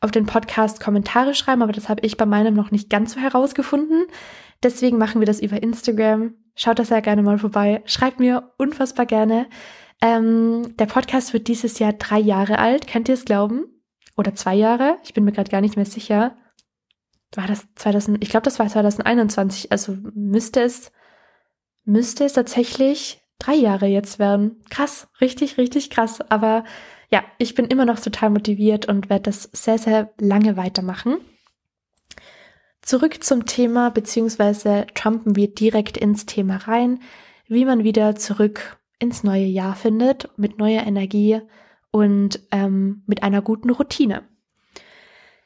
auf 0.00 0.10
den 0.10 0.26
Podcast 0.26 0.80
Kommentare 0.80 1.34
schreiben, 1.34 1.62
aber 1.62 1.72
das 1.72 1.88
habe 1.88 2.04
ich 2.04 2.16
bei 2.16 2.26
meinem 2.26 2.54
noch 2.54 2.70
nicht 2.70 2.90
ganz 2.90 3.14
so 3.14 3.20
herausgefunden. 3.20 4.04
Deswegen 4.62 4.98
machen 4.98 5.20
wir 5.20 5.26
das 5.26 5.40
über 5.40 5.62
Instagram. 5.62 6.34
Schaut 6.54 6.78
das 6.78 6.88
sehr 6.88 7.02
gerne 7.02 7.22
mal 7.22 7.38
vorbei. 7.38 7.82
Schreibt 7.86 8.20
mir 8.20 8.52
unfassbar 8.58 9.06
gerne. 9.06 9.46
Ähm, 10.02 10.76
der 10.76 10.86
Podcast 10.86 11.32
wird 11.32 11.48
dieses 11.48 11.78
Jahr 11.78 11.92
drei 11.92 12.18
Jahre 12.18 12.58
alt. 12.58 12.88
Könnt 12.88 13.08
ihr 13.08 13.14
es 13.14 13.24
glauben? 13.24 13.71
Oder 14.22 14.36
zwei 14.36 14.54
Jahre? 14.54 14.98
Ich 15.02 15.14
bin 15.14 15.24
mir 15.24 15.32
gerade 15.32 15.50
gar 15.50 15.60
nicht 15.60 15.74
mehr 15.74 15.84
sicher. 15.84 16.36
War 17.34 17.48
das 17.48 17.66
2000? 17.74 18.22
Ich 18.22 18.30
glaube, 18.30 18.44
das 18.44 18.60
war 18.60 18.68
2021. 18.68 19.72
Also 19.72 19.96
müsste 20.14 20.62
es 20.62 20.92
müsste 21.84 22.24
es 22.24 22.34
tatsächlich 22.34 23.20
drei 23.40 23.54
Jahre 23.54 23.86
jetzt 23.86 24.20
werden. 24.20 24.62
Krass, 24.70 25.08
richtig, 25.20 25.58
richtig 25.58 25.90
krass. 25.90 26.20
Aber 26.30 26.62
ja, 27.10 27.24
ich 27.38 27.56
bin 27.56 27.64
immer 27.66 27.84
noch 27.84 27.98
total 27.98 28.30
motiviert 28.30 28.86
und 28.86 29.10
werde 29.10 29.24
das 29.24 29.50
sehr, 29.52 29.78
sehr 29.78 30.12
lange 30.20 30.56
weitermachen. 30.56 31.16
Zurück 32.80 33.24
zum 33.24 33.44
Thema, 33.44 33.90
beziehungsweise 33.90 34.86
trumpen 34.94 35.34
wir 35.34 35.52
direkt 35.52 35.96
ins 35.96 36.26
Thema 36.26 36.58
rein, 36.58 37.00
wie 37.48 37.64
man 37.64 37.82
wieder 37.82 38.14
zurück 38.14 38.78
ins 39.00 39.24
neue 39.24 39.46
Jahr 39.46 39.74
findet, 39.74 40.30
mit 40.36 40.58
neuer 40.58 40.86
Energie 40.86 41.42
und 41.92 42.40
ähm, 42.50 43.04
mit 43.06 43.22
einer 43.22 43.42
guten 43.42 43.70
Routine. 43.70 44.24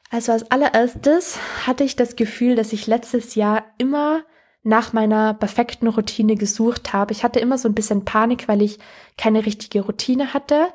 Also 0.09 0.31
als 0.31 0.49
allererstes 0.49 1.37
hatte 1.67 1.83
ich 1.83 1.95
das 1.95 2.15
Gefühl, 2.15 2.55
dass 2.55 2.73
ich 2.73 2.87
letztes 2.87 3.35
Jahr 3.35 3.65
immer 3.77 4.23
nach 4.63 4.93
meiner 4.93 5.33
perfekten 5.33 5.87
Routine 5.87 6.35
gesucht 6.35 6.93
habe. 6.93 7.11
Ich 7.11 7.23
hatte 7.23 7.39
immer 7.39 7.57
so 7.57 7.69
ein 7.69 7.75
bisschen 7.75 8.05
Panik, 8.05 8.47
weil 8.47 8.61
ich 8.61 8.79
keine 9.17 9.45
richtige 9.45 9.81
Routine 9.81 10.33
hatte. 10.33 10.67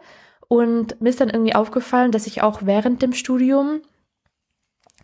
Und 0.48 1.00
mir 1.00 1.10
ist 1.10 1.20
dann 1.20 1.30
irgendwie 1.30 1.54
aufgefallen, 1.54 2.12
dass 2.12 2.26
ich 2.26 2.42
auch 2.42 2.60
während 2.64 3.02
dem 3.02 3.14
Studium 3.14 3.80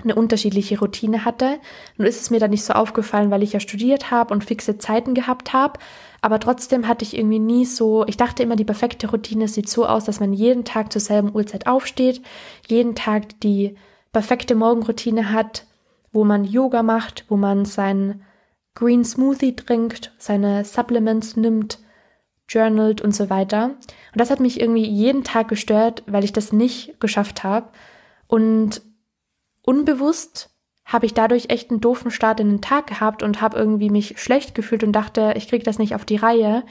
eine 0.02 0.14
unterschiedliche 0.14 0.78
Routine 0.78 1.24
hatte. 1.24 1.58
Nun 1.96 2.06
ist 2.06 2.20
es 2.20 2.30
mir 2.30 2.38
dann 2.38 2.50
nicht 2.50 2.64
so 2.64 2.74
aufgefallen, 2.74 3.30
weil 3.30 3.42
ich 3.42 3.52
ja 3.52 3.60
studiert 3.60 4.10
habe 4.10 4.32
und 4.32 4.44
fixe 4.44 4.78
Zeiten 4.78 5.14
gehabt 5.14 5.52
habe. 5.52 5.80
Aber 6.20 6.40
trotzdem 6.40 6.88
hatte 6.88 7.04
ich 7.04 7.16
irgendwie 7.16 7.38
nie 7.38 7.64
so, 7.64 8.04
ich 8.06 8.16
dachte 8.16 8.42
immer, 8.42 8.56
die 8.56 8.64
perfekte 8.64 9.10
Routine 9.10 9.46
sieht 9.46 9.68
so 9.68 9.86
aus, 9.86 10.04
dass 10.04 10.20
man 10.20 10.32
jeden 10.32 10.64
Tag 10.64 10.92
zur 10.92 11.00
selben 11.00 11.34
Uhrzeit 11.34 11.66
aufsteht, 11.66 12.22
jeden 12.66 12.94
Tag 12.94 13.38
die 13.40 13.76
perfekte 14.12 14.54
Morgenroutine 14.54 15.32
hat, 15.32 15.66
wo 16.12 16.24
man 16.24 16.44
Yoga 16.44 16.82
macht, 16.82 17.24
wo 17.28 17.36
man 17.36 17.64
sein 17.64 18.22
Green 18.74 19.04
Smoothie 19.04 19.54
trinkt, 19.54 20.12
seine 20.18 20.64
Supplements 20.64 21.36
nimmt, 21.36 21.78
journalt 22.48 23.00
und 23.00 23.14
so 23.14 23.30
weiter. 23.30 23.66
Und 23.66 24.20
das 24.20 24.30
hat 24.30 24.40
mich 24.40 24.60
irgendwie 24.60 24.86
jeden 24.86 25.22
Tag 25.22 25.48
gestört, 25.48 26.02
weil 26.06 26.24
ich 26.24 26.32
das 26.32 26.52
nicht 26.52 26.98
geschafft 27.00 27.44
habe. 27.44 27.68
Und 28.26 28.82
unbewusst 29.62 30.50
habe 30.88 31.04
ich 31.04 31.12
dadurch 31.12 31.50
echt 31.50 31.70
einen 31.70 31.82
doofen 31.82 32.10
Start 32.10 32.40
in 32.40 32.48
den 32.48 32.60
Tag 32.62 32.86
gehabt 32.86 33.22
und 33.22 33.42
habe 33.42 33.58
irgendwie 33.58 33.90
mich 33.90 34.20
schlecht 34.20 34.54
gefühlt 34.54 34.82
und 34.82 34.92
dachte, 34.92 35.34
ich 35.36 35.46
kriege 35.46 35.62
das 35.62 35.78
nicht 35.78 35.94
auf 35.94 36.06
die 36.06 36.16
Reihe, 36.16 36.64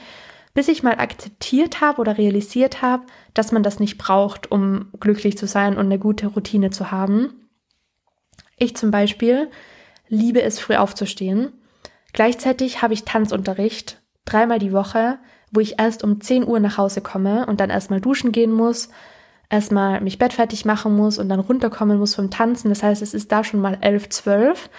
bis 0.54 0.66
ich 0.66 0.82
mal 0.82 0.98
akzeptiert 0.98 1.80
habe 1.80 2.00
oder 2.00 2.18
realisiert 2.18 2.82
habe, 2.82 3.04
dass 3.32 3.52
man 3.52 3.62
das 3.62 3.78
nicht 3.78 3.96
braucht, 3.96 4.50
um 4.50 4.90
glücklich 4.98 5.38
zu 5.38 5.46
sein 5.46 5.78
und 5.78 5.86
eine 5.86 6.00
gute 6.00 6.26
Routine 6.26 6.70
zu 6.70 6.90
haben. 6.90 7.48
Ich 8.56 8.76
zum 8.76 8.90
Beispiel 8.90 9.50
liebe 10.08 10.42
es, 10.42 10.58
früh 10.58 10.74
aufzustehen. 10.74 11.52
Gleichzeitig 12.12 12.82
habe 12.82 12.94
ich 12.94 13.04
Tanzunterricht 13.04 14.02
dreimal 14.24 14.58
die 14.58 14.72
Woche, 14.72 15.20
wo 15.52 15.60
ich 15.60 15.78
erst 15.78 16.02
um 16.02 16.20
10 16.20 16.44
Uhr 16.44 16.58
nach 16.58 16.76
Hause 16.76 17.02
komme 17.02 17.46
und 17.46 17.60
dann 17.60 17.70
erstmal 17.70 18.00
duschen 18.00 18.32
gehen 18.32 18.52
muss, 18.52 18.88
erstmal 19.50 20.00
mich 20.00 20.18
bettfertig 20.18 20.64
machen 20.64 20.94
muss 20.96 21.18
und 21.18 21.28
dann 21.28 21.40
runterkommen 21.40 21.98
muss 21.98 22.14
vom 22.14 22.30
Tanzen. 22.30 22.68
Das 22.68 22.82
heißt, 22.82 23.02
es 23.02 23.14
ist 23.14 23.32
da 23.32 23.44
schon 23.44 23.60
mal 23.60 23.78
11, 23.80 24.08
12. 24.10 24.70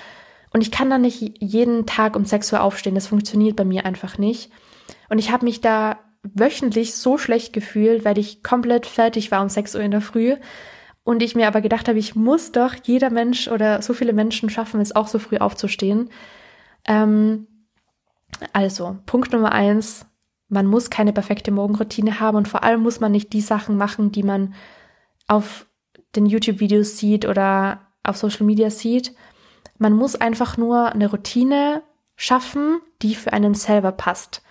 Und 0.52 0.62
ich 0.62 0.72
kann 0.72 0.90
dann 0.90 1.02
nicht 1.02 1.42
jeden 1.42 1.86
Tag 1.86 2.16
um 2.16 2.26
6 2.26 2.54
Uhr 2.54 2.62
aufstehen. 2.62 2.96
Das 2.96 3.08
funktioniert 3.08 3.56
bei 3.56 3.66
mir 3.66 3.86
einfach 3.86 4.18
nicht. 4.18 4.52
Und 5.10 5.20
ich 5.20 5.32
habe 5.32 5.46
mich 5.46 5.62
da 5.62 6.00
wöchentlich 6.24 6.96
so 6.96 7.18
schlecht 7.18 7.54
gefühlt, 7.54 8.04
weil 8.06 8.18
ich 8.18 8.44
komplett 8.44 8.86
fertig 8.86 9.32
war 9.32 9.42
um 9.42 9.50
6 9.50 9.76
Uhr 9.76 9.82
in 9.82 9.92
der 9.92 10.02
Früh. 10.02 10.36
Und 11.04 11.24
ich 11.24 11.36
mir 11.36 11.48
aber 11.48 11.62
gedacht 11.62 11.88
habe, 11.88 11.98
ich 11.98 12.16
muss 12.16 12.52
doch, 12.52 12.76
jeder 12.84 13.10
Mensch 13.10 13.48
oder 13.48 13.82
so 13.82 13.94
viele 13.94 14.14
Menschen 14.14 14.50
schaffen 14.50 14.82
es 14.82 14.96
auch 14.96 15.08
so 15.08 15.18
früh 15.18 15.38
aufzustehen. 15.38 16.10
Ähm, 16.88 17.48
also, 18.54 18.98
Punkt 19.06 19.32
Nummer 19.32 19.52
eins, 19.52 20.06
man 20.50 20.66
muss 20.66 20.90
keine 20.90 21.14
perfekte 21.14 21.52
Morgenroutine 21.52 22.20
haben 22.20 22.38
und 22.38 22.48
vor 22.48 22.64
allem 22.64 22.82
muss 22.82 23.00
man 23.00 23.12
nicht 23.12 23.32
die 23.34 23.42
Sachen 23.42 23.78
machen, 23.78 24.12
die 24.12 24.24
man 24.24 24.54
auf 25.28 25.68
den 26.16 26.26
YouTube-Videos 26.26 26.98
sieht 26.98 27.26
oder 27.26 27.82
auf 28.04 28.18
Social 28.18 28.46
Media 28.46 28.72
sieht. 28.72 29.14
Man 29.78 29.94
muss 29.94 30.16
einfach 30.16 30.58
nur 30.58 30.92
eine 30.92 31.10
Routine 31.10 31.84
schaffen, 32.16 32.82
die 33.02 33.16
für 33.16 33.32
einen 33.32 33.54
selber 33.54 33.92
passt. 33.92 34.42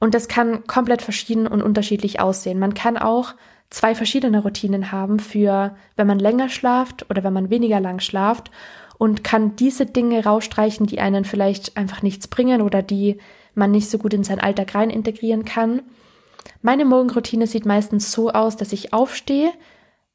Und 0.00 0.14
das 0.14 0.28
kann 0.28 0.66
komplett 0.66 1.02
verschieden 1.02 1.46
und 1.46 1.62
unterschiedlich 1.62 2.20
aussehen. 2.20 2.58
Man 2.58 2.74
kann 2.74 2.98
auch 2.98 3.34
zwei 3.70 3.94
verschiedene 3.94 4.42
Routinen 4.42 4.92
haben 4.92 5.18
für, 5.18 5.76
wenn 5.96 6.06
man 6.06 6.18
länger 6.18 6.48
schlaft 6.48 7.08
oder 7.10 7.24
wenn 7.24 7.32
man 7.32 7.50
weniger 7.50 7.80
lang 7.80 8.00
schlaft 8.00 8.50
und 8.98 9.22
kann 9.24 9.56
diese 9.56 9.86
Dinge 9.86 10.24
rausstreichen, 10.24 10.86
die 10.86 11.00
einen 11.00 11.24
vielleicht 11.24 11.76
einfach 11.76 12.02
nichts 12.02 12.28
bringen 12.28 12.62
oder 12.62 12.82
die 12.82 13.18
man 13.54 13.70
nicht 13.70 13.90
so 13.90 13.98
gut 13.98 14.14
in 14.14 14.24
seinen 14.24 14.40
Alltag 14.40 14.74
rein 14.74 14.90
integrieren 14.90 15.44
kann. 15.44 15.82
Meine 16.62 16.84
Morgenroutine 16.84 17.46
sieht 17.46 17.66
meistens 17.66 18.12
so 18.12 18.30
aus, 18.30 18.56
dass 18.56 18.72
ich 18.72 18.92
aufstehe. 18.92 19.52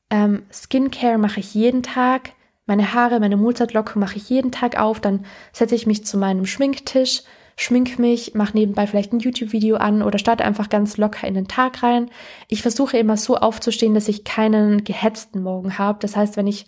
Ähm, 0.10 0.44
Skincare 0.52 1.18
mache 1.18 1.40
ich 1.40 1.54
jeden 1.54 1.84
Tag. 1.84 2.32
Meine 2.66 2.94
Haare, 2.94 3.20
meine 3.20 3.38
Mozartlocke 3.38 4.00
mache 4.00 4.18
ich 4.18 4.30
jeden 4.30 4.52
Tag 4.52 4.80
auf. 4.80 5.00
Dann 5.00 5.26
setze 5.52 5.76
ich 5.76 5.88
mich 5.88 6.06
zu 6.06 6.18
meinem 6.18 6.46
Schminktisch, 6.46 7.24
schmink 7.56 8.00
mich, 8.00 8.34
mache 8.36 8.58
nebenbei 8.58 8.88
vielleicht 8.88 9.14
ein 9.14 9.20
YouTube-Video 9.20 9.76
an 9.78 10.02
oder 10.02 10.18
starte 10.18 10.46
einfach 10.46 10.70
ganz 10.70 10.98
locker 10.98 11.28
in 11.28 11.34
den 11.34 11.48
Tag 11.48 11.84
rein. 11.84 12.10
Ich 12.48 12.62
versuche 12.62 12.98
immer 12.98 13.18
so 13.18 13.38
aufzustehen, 13.38 13.94
dass 13.94 14.08
ich 14.08 14.24
keinen 14.24 14.84
gehetzten 14.84 15.42
Morgen 15.42 15.78
habe. 15.78 16.00
Das 16.00 16.16
heißt, 16.16 16.38
wenn 16.38 16.48
ich 16.48 16.66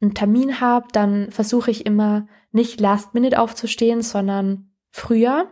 einen 0.00 0.14
Termin 0.14 0.60
habe, 0.60 0.88
dann 0.92 1.30
versuche 1.30 1.70
ich 1.70 1.86
immer 1.86 2.26
nicht 2.52 2.80
last 2.80 3.14
minute 3.14 3.38
aufzustehen, 3.40 4.02
sondern 4.02 4.70
früher. 4.90 5.48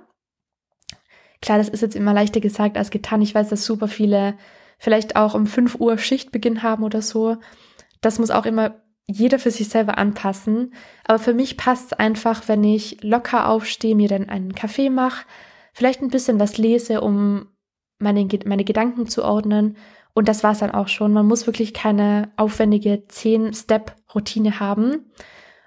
Klar, 1.40 1.59
das 1.59 1.68
ist 1.68 1.83
jetzt 1.83 1.96
immer 1.96 2.12
leichter 2.12 2.40
gesagt 2.40 2.77
als 2.77 2.90
getan. 2.90 3.22
Ich 3.22 3.35
weiß, 3.35 3.48
dass 3.48 3.64
super 3.64 3.88
viele 3.88 4.37
vielleicht 4.79 5.16
auch 5.16 5.35
um 5.35 5.46
5 5.46 5.77
Uhr 5.77 5.98
Schichtbeginn 5.98 6.62
haben 6.62 6.85
oder 6.85 7.03
so. 7.03 7.37
Das 8.01 8.18
muss 8.18 8.31
auch 8.31 8.46
immer 8.46 8.81
jeder 9.07 9.38
für 9.38 9.51
sich 9.51 9.68
selber 9.68 9.98
anpassen. 9.98 10.74
Aber 11.05 11.18
für 11.18 11.35
mich 11.35 11.57
passt 11.57 11.87
es 11.87 11.98
einfach, 11.98 12.46
wenn 12.46 12.62
ich 12.62 13.03
locker 13.03 13.48
aufstehe, 13.48 13.96
mir 13.96 14.09
dann 14.09 14.29
einen 14.29 14.55
Kaffee 14.55 14.90
mache, 14.90 15.27
vielleicht 15.72 16.03
ein 16.03 16.11
bisschen 16.11 16.38
was 16.38 16.59
lese, 16.59 17.01
um 17.01 17.48
meine, 17.98 18.29
meine 18.44 18.64
Gedanken 18.64 19.09
zu 19.09 19.24
ordnen. 19.24 19.77
Und 20.14 20.29
das 20.29 20.42
war's 20.42 20.59
dann 20.59 20.72
auch 20.72 20.88
schon. 20.88 21.12
Man 21.12 21.27
muss 21.27 21.46
wirklich 21.46 21.72
keine 21.74 22.31
aufwendige 22.37 23.05
10-Step-Routine 23.09 24.61
haben 24.61 25.11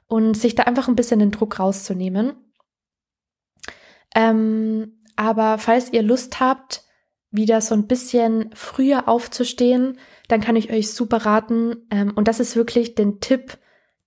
und 0.07 0.35
sich 0.35 0.55
da 0.55 0.63
einfach 0.63 0.87
ein 0.87 0.95
bisschen 0.95 1.19
den 1.19 1.31
Druck 1.31 1.59
rauszunehmen. 1.59 2.33
Ähm, 4.13 5.00
aber 5.21 5.59
falls 5.59 5.93
ihr 5.93 6.01
Lust 6.01 6.39
habt, 6.39 6.83
wieder 7.29 7.61
so 7.61 7.75
ein 7.75 7.85
bisschen 7.85 8.49
früher 8.55 9.07
aufzustehen, 9.07 9.99
dann 10.27 10.41
kann 10.41 10.55
ich 10.55 10.71
euch 10.71 10.91
super 10.91 11.17
raten. 11.25 11.87
Ähm, 11.91 12.11
und 12.15 12.27
das 12.27 12.39
ist 12.39 12.55
wirklich 12.55 12.95
den 12.95 13.19
Tipp, 13.19 13.59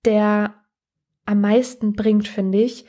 der 0.04 0.54
am 1.24 1.40
meisten 1.40 1.94
bringt, 1.94 2.26
finde 2.26 2.58
ich. 2.58 2.84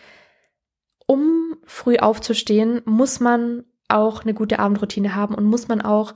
Um 1.06 1.56
früh 1.66 1.98
aufzustehen, 1.98 2.82
muss 2.86 3.20
man 3.20 3.64
auch 3.88 4.24
eine 4.24 4.34
gute 4.34 4.58
Abendroutine 4.58 5.14
haben 5.14 5.36
und 5.36 5.46
muss 5.46 5.68
man 5.68 5.82
auch 5.82 6.14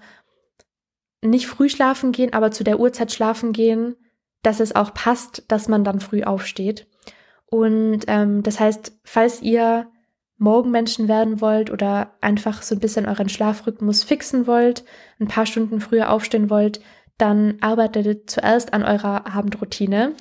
nicht 1.21 1.45
früh 1.45 1.69
schlafen 1.69 2.11
gehen, 2.11 2.33
aber 2.33 2.49
zu 2.49 2.63
der 2.63 2.79
Uhrzeit 2.79 3.11
schlafen 3.11 3.53
gehen, 3.53 3.95
dass 4.41 4.59
es 4.59 4.75
auch 4.75 4.95
passt, 4.95 5.43
dass 5.47 5.67
man 5.67 5.83
dann 5.83 5.99
früh 5.99 6.23
aufsteht. 6.23 6.87
Und 7.45 8.05
ähm, 8.07 8.41
das 8.41 8.59
heißt, 8.59 8.99
falls 9.03 9.41
ihr 9.41 9.91
Morgenmenschen 10.39 11.07
werden 11.07 11.41
wollt 11.41 11.69
oder 11.69 12.13
einfach 12.21 12.63
so 12.63 12.73
ein 12.73 12.79
bisschen 12.79 13.05
euren 13.05 13.29
Schlafrhythmus 13.29 14.03
fixen 14.03 14.47
wollt, 14.47 14.85
ein 15.19 15.27
paar 15.27 15.45
Stunden 15.45 15.81
früher 15.81 16.11
aufstehen 16.11 16.49
wollt, 16.49 16.81
dann 17.17 17.57
arbeitet 17.59 18.29
zuerst 18.29 18.73
an 18.73 18.83
eurer 18.83 19.27
Abendroutine 19.27 20.13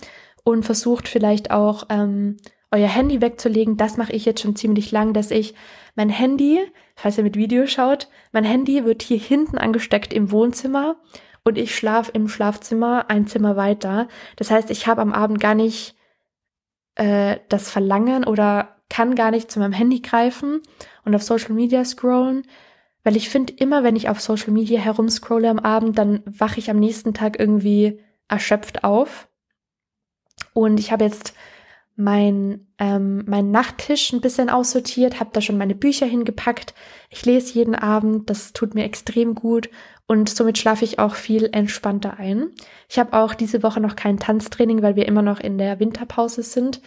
und 0.45 0.65
versucht 0.65 1.09
vielleicht 1.09 1.53
auch 1.53 1.85
ähm, 1.89 2.37
euer 2.73 2.89
Handy 2.89 3.21
wegzulegen. 3.21 3.77
Das 3.77 3.97
mache 3.97 4.13
ich 4.13 4.25
jetzt 4.25 4.43
schon 4.43 4.57
ziemlich 4.57 4.91
lang, 4.91 5.13
dass 5.15 5.31
ich 5.31 5.55
mein 5.95 6.09
Handy, 6.09 6.61
falls 6.97 7.17
ihr 7.17 7.25
mit 7.25 7.37
Video 7.37 7.67
schaut, 7.67 8.09
mein 8.33 8.45
Handy 8.45 8.85
wird 8.85 9.03
hier 9.03 9.19
hinten 9.19 9.57
angesteckt 9.57 10.13
im 10.13 10.33
Wohnzimmer 10.33 10.97
und 11.45 11.57
ich 11.57 11.75
schlafe 11.75 12.11
im 12.13 12.29
Schlafzimmer 12.29 13.09
ein 13.09 13.29
Zimmer 13.29 13.57
weiter. 13.57 14.09
Das 14.37 14.51
heißt, 14.51 14.71
ich 14.71 14.89
habe 14.89 15.01
am 15.01 15.13
Abend 15.13 15.39
gar 15.39 15.55
nicht 15.55 15.95
äh, 16.97 17.39
das 17.49 17.71
Verlangen 17.71 18.25
oder 18.25 18.78
kann 18.91 19.15
gar 19.15 19.31
nicht 19.31 19.51
zu 19.51 19.59
meinem 19.59 19.73
Handy 19.73 20.01
greifen 20.01 20.63
und 21.05 21.15
auf 21.15 21.23
Social 21.23 21.53
Media 21.53 21.85
scrollen, 21.85 22.43
weil 23.05 23.17
ich 23.17 23.29
finde 23.29 23.53
immer, 23.55 23.85
wenn 23.85 23.97
ich 23.97 24.09
auf 24.09 24.21
Social 24.21 24.51
Media 24.51 24.81
herumscrolle 24.81 25.49
am 25.51 25.59
Abend, 25.59 25.99
dann 25.99 26.23
wache 26.27 26.59
ich 26.59 26.71
am 26.71 26.79
nächsten 26.79 27.15
Tag 27.15 27.39
irgendwie 27.39 28.01
erschöpft 28.29 28.85
auf. 28.85 29.29
Und 30.53 30.79
ich 30.79 30.93
habe 30.93 31.05
jetzt 31.05 31.35
mein, 31.97 32.69
ähm, 32.79 33.25
mein 33.27 33.51
Nachttisch 33.51 34.13
ein 34.13 34.21
bisschen 34.21 34.51
aussortiert, 34.51 35.19
habe 35.19 35.31
da 35.33 35.41
schon 35.41 35.59
meine 35.59 35.75
Bücher 35.75 36.07
hingepackt. 36.07 36.75
Ich 37.11 37.27
lese 37.27 37.55
jeden 37.55 37.75
Abend, 37.75 38.31
das 38.31 38.53
tut 38.53 38.75
mir 38.75 38.85
extrem 38.85 39.35
gut 39.35 39.69
und 40.07 40.29
somit 40.29 40.59
schlafe 40.59 40.85
ich 40.85 40.99
auch 41.01 41.17
viel 41.17 41.51
entspannter 41.53 42.19
ein. 42.19 42.51
Ich 42.89 42.99
habe 42.99 43.15
auch 43.15 43.35
diese 43.35 43.63
Woche 43.63 43.81
noch 43.81 43.97
kein 43.97 44.19
Tanztraining, 44.19 44.81
weil 44.81 44.97
wir 44.97 45.07
immer 45.07 45.23
noch 45.23 45.41
in 45.41 45.59
der 45.59 45.81
Winterpause 45.81 46.43
sind. 46.43 46.81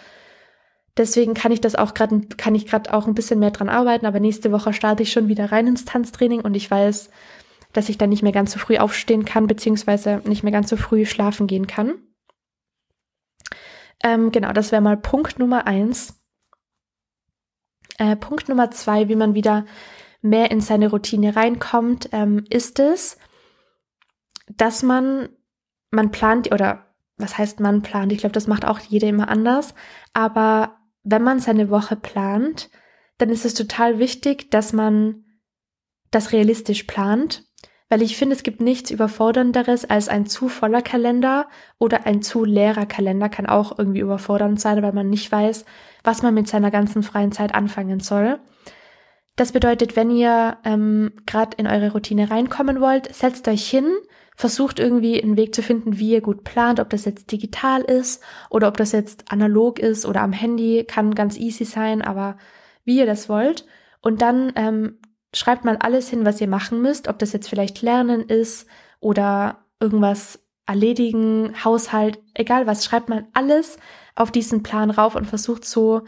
Deswegen 1.01 1.33
kann 1.33 1.51
ich 1.51 1.59
das 1.59 1.73
auch 1.73 1.95
gerade, 1.95 2.21
kann 2.37 2.53
ich 2.53 2.67
gerade 2.67 2.93
auch 2.93 3.07
ein 3.07 3.15
bisschen 3.15 3.39
mehr 3.39 3.49
dran 3.49 3.69
arbeiten, 3.69 4.05
aber 4.05 4.19
nächste 4.19 4.51
Woche 4.51 4.71
starte 4.71 5.01
ich 5.01 5.11
schon 5.11 5.29
wieder 5.29 5.51
rein 5.51 5.65
ins 5.65 5.83
Tanztraining 5.83 6.41
und 6.41 6.53
ich 6.53 6.69
weiß, 6.69 7.09
dass 7.73 7.89
ich 7.89 7.97
dann 7.97 8.11
nicht 8.11 8.21
mehr 8.21 8.31
ganz 8.31 8.51
so 8.51 8.59
früh 8.59 8.77
aufstehen 8.77 9.25
kann, 9.25 9.47
beziehungsweise 9.47 10.21
nicht 10.25 10.43
mehr 10.43 10.51
ganz 10.51 10.69
so 10.69 10.77
früh 10.77 11.07
schlafen 11.07 11.47
gehen 11.47 11.65
kann. 11.65 11.95
Ähm, 14.03 14.31
genau, 14.31 14.51
das 14.51 14.71
wäre 14.71 14.83
mal 14.83 14.95
Punkt 14.95 15.39
Nummer 15.39 15.65
eins. 15.65 16.21
Äh, 17.97 18.15
Punkt 18.15 18.47
Nummer 18.47 18.69
zwei, 18.69 19.09
wie 19.09 19.15
man 19.15 19.33
wieder 19.33 19.65
mehr 20.21 20.51
in 20.51 20.61
seine 20.61 20.91
Routine 20.91 21.35
reinkommt, 21.35 22.09
ähm, 22.11 22.45
ist 22.51 22.77
es, 22.77 23.17
dass 24.55 24.83
man, 24.83 25.29
man 25.89 26.11
plant 26.11 26.51
oder 26.51 26.93
was 27.17 27.39
heißt 27.39 27.59
man 27.59 27.81
plant? 27.81 28.11
Ich 28.11 28.19
glaube, 28.19 28.33
das 28.33 28.45
macht 28.45 28.65
auch 28.65 28.77
jeder 28.77 29.07
immer 29.07 29.29
anders. 29.29 29.73
Aber 30.13 30.77
wenn 31.03 31.23
man 31.23 31.39
seine 31.39 31.69
Woche 31.69 31.95
plant, 31.95 32.69
dann 33.17 33.29
ist 33.29 33.45
es 33.45 33.53
total 33.53 33.99
wichtig, 33.99 34.51
dass 34.51 34.73
man 34.73 35.23
das 36.09 36.31
realistisch 36.31 36.83
plant, 36.83 37.43
weil 37.89 38.01
ich 38.01 38.17
finde, 38.17 38.35
es 38.35 38.43
gibt 38.43 38.61
nichts 38.61 38.89
überfordernderes 38.89 39.89
als 39.89 40.07
ein 40.07 40.25
zu 40.25 40.47
voller 40.47 40.81
Kalender 40.81 41.49
oder 41.77 42.05
ein 42.05 42.21
zu 42.21 42.45
leerer 42.45 42.85
Kalender 42.85 43.29
kann 43.29 43.45
auch 43.45 43.77
irgendwie 43.77 43.99
überfordernd 43.99 44.59
sein, 44.59 44.81
weil 44.81 44.93
man 44.93 45.09
nicht 45.09 45.31
weiß, 45.31 45.65
was 46.03 46.21
man 46.21 46.33
mit 46.33 46.47
seiner 46.47 46.71
ganzen 46.71 47.03
freien 47.03 47.31
Zeit 47.31 47.53
anfangen 47.53 47.99
soll. 47.99 48.39
Das 49.35 49.51
bedeutet, 49.51 49.95
wenn 49.95 50.09
ihr 50.09 50.57
ähm, 50.63 51.13
gerade 51.25 51.57
in 51.57 51.67
eure 51.67 51.91
Routine 51.91 52.29
reinkommen 52.29 52.79
wollt, 52.81 53.13
setzt 53.13 53.47
euch 53.47 53.69
hin, 53.69 53.87
versucht 54.41 54.79
irgendwie 54.79 55.21
einen 55.21 55.37
Weg 55.37 55.53
zu 55.53 55.61
finden, 55.61 55.99
wie 55.99 56.13
ihr 56.13 56.21
gut 56.21 56.43
plant, 56.43 56.79
ob 56.79 56.89
das 56.89 57.05
jetzt 57.05 57.31
digital 57.31 57.81
ist 57.81 58.23
oder 58.49 58.67
ob 58.67 58.75
das 58.75 58.91
jetzt 58.91 59.31
analog 59.31 59.77
ist 59.77 60.03
oder 60.03 60.21
am 60.21 60.33
Handy, 60.33 60.83
kann 60.83 61.13
ganz 61.13 61.37
easy 61.37 61.63
sein, 61.63 62.01
aber 62.01 62.37
wie 62.83 62.97
ihr 62.97 63.05
das 63.05 63.29
wollt. 63.29 63.67
Und 64.01 64.23
dann 64.23 64.51
ähm, 64.55 64.97
schreibt 65.31 65.63
mal 65.63 65.77
alles 65.77 66.09
hin, 66.09 66.25
was 66.25 66.41
ihr 66.41 66.47
machen 66.47 66.81
müsst, 66.81 67.07
ob 67.07 67.19
das 67.19 67.33
jetzt 67.33 67.49
vielleicht 67.49 67.83
Lernen 67.83 68.21
ist 68.21 68.65
oder 68.99 69.59
irgendwas 69.79 70.39
erledigen, 70.65 71.53
Haushalt, 71.63 72.17
egal 72.33 72.65
was, 72.65 72.83
schreibt 72.83 73.09
mal 73.09 73.27
alles 73.33 73.77
auf 74.15 74.31
diesen 74.31 74.63
Plan 74.63 74.89
rauf 74.89 75.15
und 75.15 75.27
versucht 75.27 75.65
so 75.65 76.01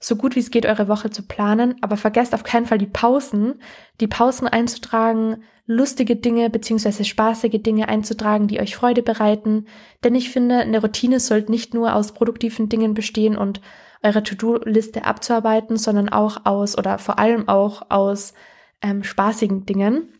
so 0.00 0.16
gut 0.16 0.34
wie 0.36 0.40
es 0.40 0.50
geht 0.50 0.64
eure 0.64 0.88
Woche 0.88 1.10
zu 1.10 1.26
planen, 1.26 1.76
aber 1.82 1.98
vergesst 1.98 2.34
auf 2.34 2.44
keinen 2.44 2.64
Fall 2.64 2.78
die 2.78 2.86
Pausen, 2.86 3.60
die 4.00 4.06
Pausen 4.06 4.48
einzutragen, 4.48 5.42
lustige 5.66 6.16
Dinge 6.16 6.50
beziehungsweise 6.50 7.04
spaßige 7.04 7.62
Dinge 7.62 7.88
einzutragen, 7.88 8.48
die 8.48 8.60
euch 8.60 8.76
Freude 8.76 9.02
bereiten. 9.02 9.66
Denn 10.02 10.14
ich 10.14 10.30
finde, 10.30 10.58
eine 10.58 10.80
Routine 10.80 11.20
sollte 11.20 11.50
nicht 11.50 11.72
nur 11.74 11.94
aus 11.94 12.12
produktiven 12.12 12.68
Dingen 12.68 12.94
bestehen 12.94 13.36
und 13.36 13.60
eure 14.02 14.22
To-Do-Liste 14.22 15.04
abzuarbeiten, 15.04 15.76
sondern 15.76 16.10
auch 16.10 16.44
aus 16.44 16.76
oder 16.76 16.98
vor 16.98 17.18
allem 17.18 17.48
auch 17.48 17.90
aus 17.90 18.34
ähm, 18.82 19.02
spaßigen 19.02 19.64
Dingen. 19.64 20.10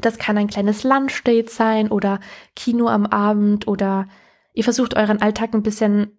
Das 0.00 0.18
kann 0.18 0.38
ein 0.38 0.46
kleines 0.46 0.84
Lunchdate 0.84 1.50
sein 1.50 1.90
oder 1.90 2.20
Kino 2.54 2.86
am 2.86 3.06
Abend 3.06 3.66
oder 3.66 4.06
ihr 4.54 4.62
versucht 4.62 4.96
euren 4.96 5.20
Alltag 5.20 5.52
ein 5.52 5.64
bisschen 5.64 6.16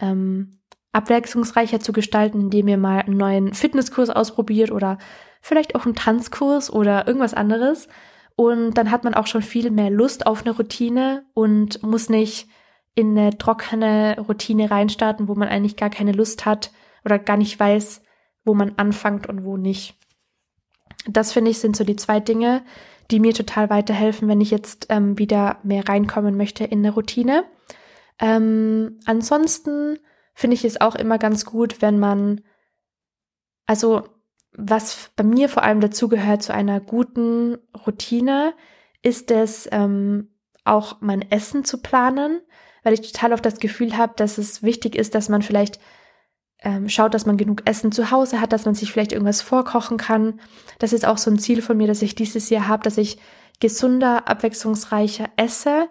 ähm, 0.00 0.58
abwechslungsreicher 0.90 1.78
zu 1.78 1.92
gestalten, 1.92 2.40
indem 2.40 2.66
ihr 2.66 2.78
mal 2.78 3.02
einen 3.02 3.16
neuen 3.16 3.54
Fitnesskurs 3.54 4.10
ausprobiert 4.10 4.72
oder 4.72 4.98
vielleicht 5.46 5.76
auch 5.76 5.84
einen 5.84 5.94
Tanzkurs 5.94 6.72
oder 6.72 7.06
irgendwas 7.06 7.32
anderes. 7.32 7.86
Und 8.34 8.74
dann 8.74 8.90
hat 8.90 9.04
man 9.04 9.14
auch 9.14 9.28
schon 9.28 9.42
viel 9.42 9.70
mehr 9.70 9.90
Lust 9.90 10.26
auf 10.26 10.44
eine 10.44 10.56
Routine 10.56 11.24
und 11.34 11.82
muss 11.84 12.08
nicht 12.08 12.48
in 12.96 13.16
eine 13.16 13.38
trockene 13.38 14.16
Routine 14.26 14.70
reinstarten, 14.70 15.28
wo 15.28 15.36
man 15.36 15.48
eigentlich 15.48 15.76
gar 15.76 15.88
keine 15.88 16.10
Lust 16.10 16.46
hat 16.46 16.72
oder 17.04 17.20
gar 17.20 17.36
nicht 17.36 17.60
weiß, 17.60 18.02
wo 18.44 18.54
man 18.54 18.72
anfängt 18.76 19.28
und 19.28 19.44
wo 19.44 19.56
nicht. 19.56 19.94
Das 21.06 21.32
finde 21.32 21.52
ich 21.52 21.60
sind 21.60 21.76
so 21.76 21.84
die 21.84 21.96
zwei 21.96 22.18
Dinge, 22.18 22.62
die 23.12 23.20
mir 23.20 23.32
total 23.32 23.70
weiterhelfen, 23.70 24.26
wenn 24.26 24.40
ich 24.40 24.50
jetzt 24.50 24.86
ähm, 24.88 25.16
wieder 25.16 25.60
mehr 25.62 25.88
reinkommen 25.88 26.36
möchte 26.36 26.64
in 26.64 26.80
eine 26.80 26.90
Routine. 26.92 27.44
Ähm, 28.18 28.98
ansonsten 29.04 30.00
finde 30.34 30.54
ich 30.54 30.64
es 30.64 30.80
auch 30.80 30.96
immer 30.96 31.18
ganz 31.18 31.44
gut, 31.44 31.80
wenn 31.82 32.00
man, 32.00 32.40
also 33.66 34.08
was 34.56 35.10
bei 35.16 35.24
mir 35.24 35.48
vor 35.48 35.62
allem 35.62 35.80
dazugehört 35.80 36.42
zu 36.42 36.52
einer 36.52 36.80
guten 36.80 37.58
Routine, 37.86 38.54
ist 39.02 39.30
es 39.30 39.68
ähm, 39.70 40.28
auch 40.64 40.96
mein 41.00 41.30
Essen 41.30 41.64
zu 41.64 41.78
planen, 41.78 42.40
weil 42.82 42.94
ich 42.94 43.12
total 43.12 43.32
oft 43.32 43.44
das 43.44 43.60
Gefühl 43.60 43.96
habe, 43.96 44.14
dass 44.16 44.38
es 44.38 44.62
wichtig 44.62 44.96
ist, 44.96 45.14
dass 45.14 45.28
man 45.28 45.42
vielleicht 45.42 45.78
ähm, 46.60 46.88
schaut, 46.88 47.12
dass 47.12 47.26
man 47.26 47.36
genug 47.36 47.62
Essen 47.66 47.92
zu 47.92 48.10
Hause 48.10 48.40
hat, 48.40 48.52
dass 48.52 48.64
man 48.64 48.74
sich 48.74 48.90
vielleicht 48.90 49.12
irgendwas 49.12 49.42
vorkochen 49.42 49.98
kann. 49.98 50.40
Das 50.78 50.92
ist 50.92 51.06
auch 51.06 51.18
so 51.18 51.30
ein 51.30 51.38
Ziel 51.38 51.60
von 51.60 51.76
mir, 51.76 51.86
dass 51.86 52.02
ich 52.02 52.14
dieses 52.14 52.48
Jahr 52.48 52.66
habe, 52.66 52.82
dass 52.82 52.96
ich 52.96 53.18
gesunder, 53.60 54.26
abwechslungsreicher 54.26 55.28
esse 55.36 55.88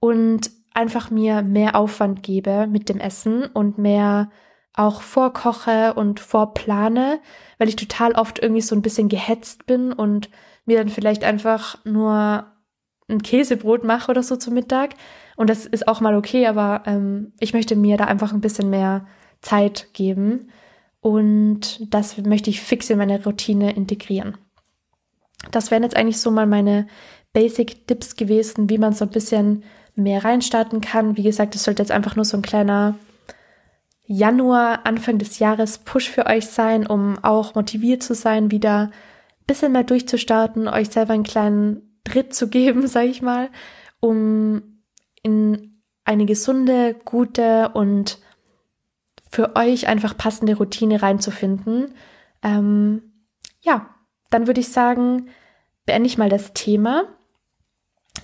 und 0.00 0.50
einfach 0.74 1.10
mir 1.10 1.42
mehr 1.42 1.76
Aufwand 1.76 2.22
gebe 2.22 2.66
mit 2.66 2.88
dem 2.88 2.98
Essen 2.98 3.46
und 3.46 3.78
mehr 3.78 4.30
auch 4.74 5.02
vorkoche 5.02 5.94
und 5.94 6.20
vorplane, 6.20 7.20
weil 7.58 7.68
ich 7.68 7.76
total 7.76 8.12
oft 8.12 8.38
irgendwie 8.38 8.62
so 8.62 8.74
ein 8.74 8.82
bisschen 8.82 9.08
gehetzt 9.08 9.66
bin 9.66 9.92
und 9.92 10.30
mir 10.64 10.78
dann 10.78 10.88
vielleicht 10.88 11.24
einfach 11.24 11.84
nur 11.84 12.46
ein 13.08 13.22
Käsebrot 13.22 13.84
mache 13.84 14.10
oder 14.10 14.22
so 14.22 14.36
zum 14.36 14.54
Mittag. 14.54 14.94
Und 15.36 15.50
das 15.50 15.66
ist 15.66 15.88
auch 15.88 16.00
mal 16.00 16.16
okay, 16.16 16.46
aber 16.46 16.82
ähm, 16.86 17.32
ich 17.40 17.52
möchte 17.52 17.76
mir 17.76 17.96
da 17.96 18.04
einfach 18.04 18.32
ein 18.32 18.40
bisschen 18.40 18.70
mehr 18.70 19.06
Zeit 19.40 19.88
geben. 19.92 20.50
Und 21.00 21.92
das 21.92 22.16
möchte 22.18 22.48
ich 22.48 22.60
fix 22.60 22.88
in 22.88 22.98
meine 22.98 23.22
Routine 23.22 23.74
integrieren. 23.74 24.38
Das 25.50 25.70
wären 25.70 25.82
jetzt 25.82 25.96
eigentlich 25.96 26.20
so 26.20 26.30
mal 26.30 26.46
meine 26.46 26.86
Basic-Tipps 27.32 28.16
gewesen, 28.16 28.70
wie 28.70 28.78
man 28.78 28.92
so 28.92 29.04
ein 29.04 29.10
bisschen 29.10 29.64
mehr 29.96 30.24
reinstarten 30.24 30.80
kann. 30.80 31.16
Wie 31.16 31.24
gesagt, 31.24 31.54
das 31.54 31.64
sollte 31.64 31.82
jetzt 31.82 31.90
einfach 31.90 32.14
nur 32.14 32.24
so 32.24 32.36
ein 32.36 32.42
kleiner 32.42 32.94
Januar, 34.04 34.84
Anfang 34.84 35.18
des 35.18 35.38
Jahres 35.38 35.78
Push 35.78 36.10
für 36.10 36.26
euch 36.26 36.46
sein, 36.46 36.86
um 36.86 37.18
auch 37.22 37.54
motiviert 37.54 38.02
zu 38.02 38.14
sein, 38.14 38.50
wieder 38.50 38.90
ein 38.90 39.46
bisschen 39.46 39.72
mehr 39.72 39.84
durchzustarten, 39.84 40.68
euch 40.68 40.90
selber 40.90 41.14
einen 41.14 41.22
kleinen 41.22 42.00
Tritt 42.04 42.34
zu 42.34 42.48
geben, 42.48 42.86
sage 42.88 43.08
ich 43.08 43.22
mal, 43.22 43.50
um 44.00 44.82
in 45.22 45.82
eine 46.04 46.26
gesunde, 46.26 46.94
gute 47.04 47.70
und 47.70 48.18
für 49.30 49.56
euch 49.56 49.88
einfach 49.88 50.16
passende 50.16 50.56
Routine 50.56 51.00
reinzufinden. 51.00 51.94
Ähm, 52.42 53.02
ja, 53.60 53.94
dann 54.30 54.46
würde 54.46 54.60
ich 54.60 54.68
sagen, 54.70 55.28
beende 55.86 56.08
ich 56.08 56.18
mal 56.18 56.28
das 56.28 56.52
Thema. 56.52 57.04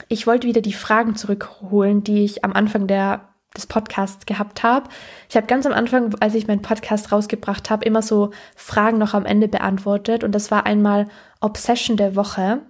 Ich 0.09 0.27
wollte 0.27 0.47
wieder 0.47 0.61
die 0.61 0.73
Fragen 0.73 1.17
zurückholen, 1.17 2.05
die 2.05 2.25
ich 2.25 2.45
am 2.45 2.53
Anfang 2.53 2.87
der, 2.87 3.35
des 3.59 3.67
Podcasts 3.67 4.25
gehabt 4.27 4.63
habe. 4.63 4.89
Ich 5.29 5.37
habe 5.37 5.47
ganz 5.47 5.67
am 5.67 5.73
Anfang, 5.73 6.15
als 6.21 6.35
ich 6.35 6.47
meinen 6.47 6.63
Podcast 6.63 7.13
rausgebracht 7.13 7.71
habe, 7.71 7.85
immer 7.85 8.03
so 8.03 8.31
Fragen 8.57 8.99
noch 8.99 9.15
am 9.15 9.27
Ende 9.27 9.49
beantwortet. 9.49 10.25
Und 10.25 10.35
das 10.35 10.51
war 10.51 10.65
einmal 10.65 11.09
Obsession 11.41 11.97
der 11.97 12.17
Woche. 12.17 12.61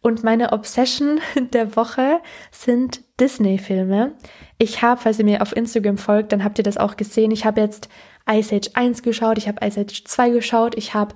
Und 0.00 0.22
meine 0.22 0.52
Obsession 0.52 1.20
der 1.52 1.76
Woche 1.76 2.20
sind 2.50 3.00
Disney-Filme. 3.20 4.12
Ich 4.58 4.82
habe, 4.82 5.00
falls 5.00 5.18
ihr 5.18 5.24
mir 5.24 5.40
auf 5.40 5.56
Instagram 5.56 5.96
folgt, 5.98 6.32
dann 6.32 6.44
habt 6.44 6.58
ihr 6.58 6.64
das 6.64 6.76
auch 6.76 6.96
gesehen. 6.96 7.30
Ich 7.30 7.46
habe 7.46 7.60
jetzt 7.60 7.88
Ice 8.30 8.54
Age 8.54 8.70
1 8.74 9.02
geschaut, 9.02 9.38
ich 9.38 9.48
habe 9.48 9.64
Ice 9.66 9.80
Age 9.80 10.04
2 10.04 10.30
geschaut, 10.30 10.74
ich 10.76 10.94
habe 10.94 11.14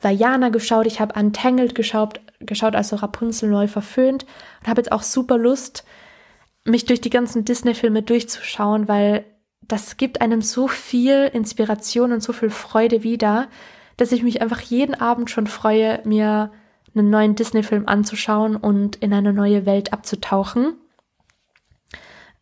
Vajana 0.00 0.48
geschaut, 0.50 0.86
ich 0.86 1.00
habe 1.00 1.18
Untangled 1.18 1.74
geschaut, 1.74 2.20
geschaut, 2.40 2.76
also 2.76 2.96
Rapunzel 2.96 3.48
neu 3.48 3.66
verföhnt 3.66 4.26
und 4.60 4.68
habe 4.68 4.80
jetzt 4.80 4.92
auch 4.92 5.02
super 5.02 5.38
Lust, 5.38 5.84
mich 6.64 6.84
durch 6.84 7.00
die 7.00 7.10
ganzen 7.10 7.44
Disney-Filme 7.44 8.02
durchzuschauen, 8.02 8.88
weil 8.88 9.24
das 9.62 9.96
gibt 9.96 10.20
einem 10.20 10.42
so 10.42 10.68
viel 10.68 11.30
Inspiration 11.32 12.12
und 12.12 12.22
so 12.22 12.32
viel 12.32 12.50
Freude 12.50 13.02
wieder, 13.02 13.48
dass 13.96 14.12
ich 14.12 14.22
mich 14.22 14.40
einfach 14.40 14.60
jeden 14.60 14.94
Abend 14.94 15.30
schon 15.30 15.46
freue, 15.46 16.00
mir 16.04 16.52
einen 16.94 17.10
neuen 17.10 17.34
Disney-Film 17.34 17.86
anzuschauen 17.86 18.56
und 18.56 18.96
in 18.96 19.12
eine 19.12 19.32
neue 19.32 19.66
Welt 19.66 19.92
abzutauchen. 19.92 20.74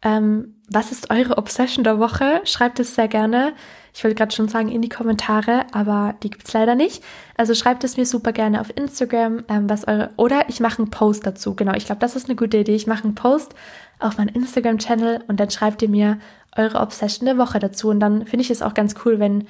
Ähm, 0.06 0.54
was 0.70 0.92
ist 0.92 1.10
eure 1.10 1.36
Obsession 1.36 1.82
der 1.82 1.98
Woche? 1.98 2.40
Schreibt 2.44 2.78
es 2.78 2.94
sehr 2.94 3.08
gerne. 3.08 3.54
Ich 3.92 4.04
wollte 4.04 4.14
gerade 4.14 4.32
schon 4.32 4.46
sagen 4.46 4.68
in 4.68 4.80
die 4.80 4.88
Kommentare, 4.88 5.66
aber 5.72 6.14
die 6.22 6.30
gibt's 6.30 6.52
leider 6.52 6.76
nicht. 6.76 7.02
Also 7.36 7.54
schreibt 7.54 7.82
es 7.82 7.96
mir 7.96 8.06
super 8.06 8.30
gerne 8.32 8.60
auf 8.60 8.70
Instagram, 8.76 9.44
ähm, 9.48 9.68
was 9.68 9.88
eure 9.88 10.10
oder 10.16 10.48
ich 10.48 10.60
mache 10.60 10.78
einen 10.78 10.90
Post 10.90 11.26
dazu. 11.26 11.56
Genau, 11.56 11.72
ich 11.74 11.86
glaube, 11.86 11.98
das 11.98 12.14
ist 12.14 12.26
eine 12.26 12.36
gute 12.36 12.58
Idee. 12.58 12.76
Ich 12.76 12.86
mache 12.86 13.02
einen 13.02 13.16
Post 13.16 13.56
auf 13.98 14.16
meinen 14.16 14.28
Instagram-Channel 14.28 15.24
und 15.26 15.40
dann 15.40 15.50
schreibt 15.50 15.82
ihr 15.82 15.88
mir 15.88 16.20
eure 16.56 16.80
Obsession 16.80 17.26
der 17.26 17.38
Woche 17.38 17.58
dazu. 17.58 17.88
Und 17.88 17.98
dann 17.98 18.26
finde 18.26 18.42
ich 18.42 18.50
es 18.50 18.62
auch 18.62 18.74
ganz 18.74 18.94
cool, 19.04 19.18
wenn 19.18 19.48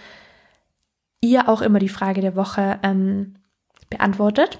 ihr 1.20 1.50
auch 1.50 1.60
immer 1.60 1.80
die 1.80 1.90
Frage 1.90 2.22
der 2.22 2.34
Woche 2.34 2.78
ähm, 2.82 3.34
beantwortet. 3.90 4.58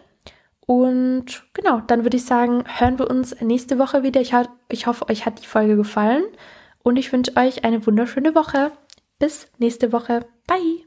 Und 0.66 1.44
genau, 1.54 1.80
dann 1.80 2.02
würde 2.04 2.16
ich 2.16 2.24
sagen, 2.24 2.64
hören 2.66 2.98
wir 2.98 3.08
uns 3.08 3.40
nächste 3.40 3.78
Woche 3.78 4.02
wieder. 4.02 4.20
Ich, 4.20 4.34
ich 4.68 4.86
hoffe, 4.86 5.08
euch 5.08 5.24
hat 5.24 5.40
die 5.40 5.46
Folge 5.46 5.76
gefallen 5.76 6.24
und 6.82 6.96
ich 6.96 7.12
wünsche 7.12 7.36
euch 7.36 7.64
eine 7.64 7.86
wunderschöne 7.86 8.34
Woche. 8.34 8.72
Bis 9.18 9.48
nächste 9.58 9.92
Woche. 9.92 10.26
Bye. 10.46 10.86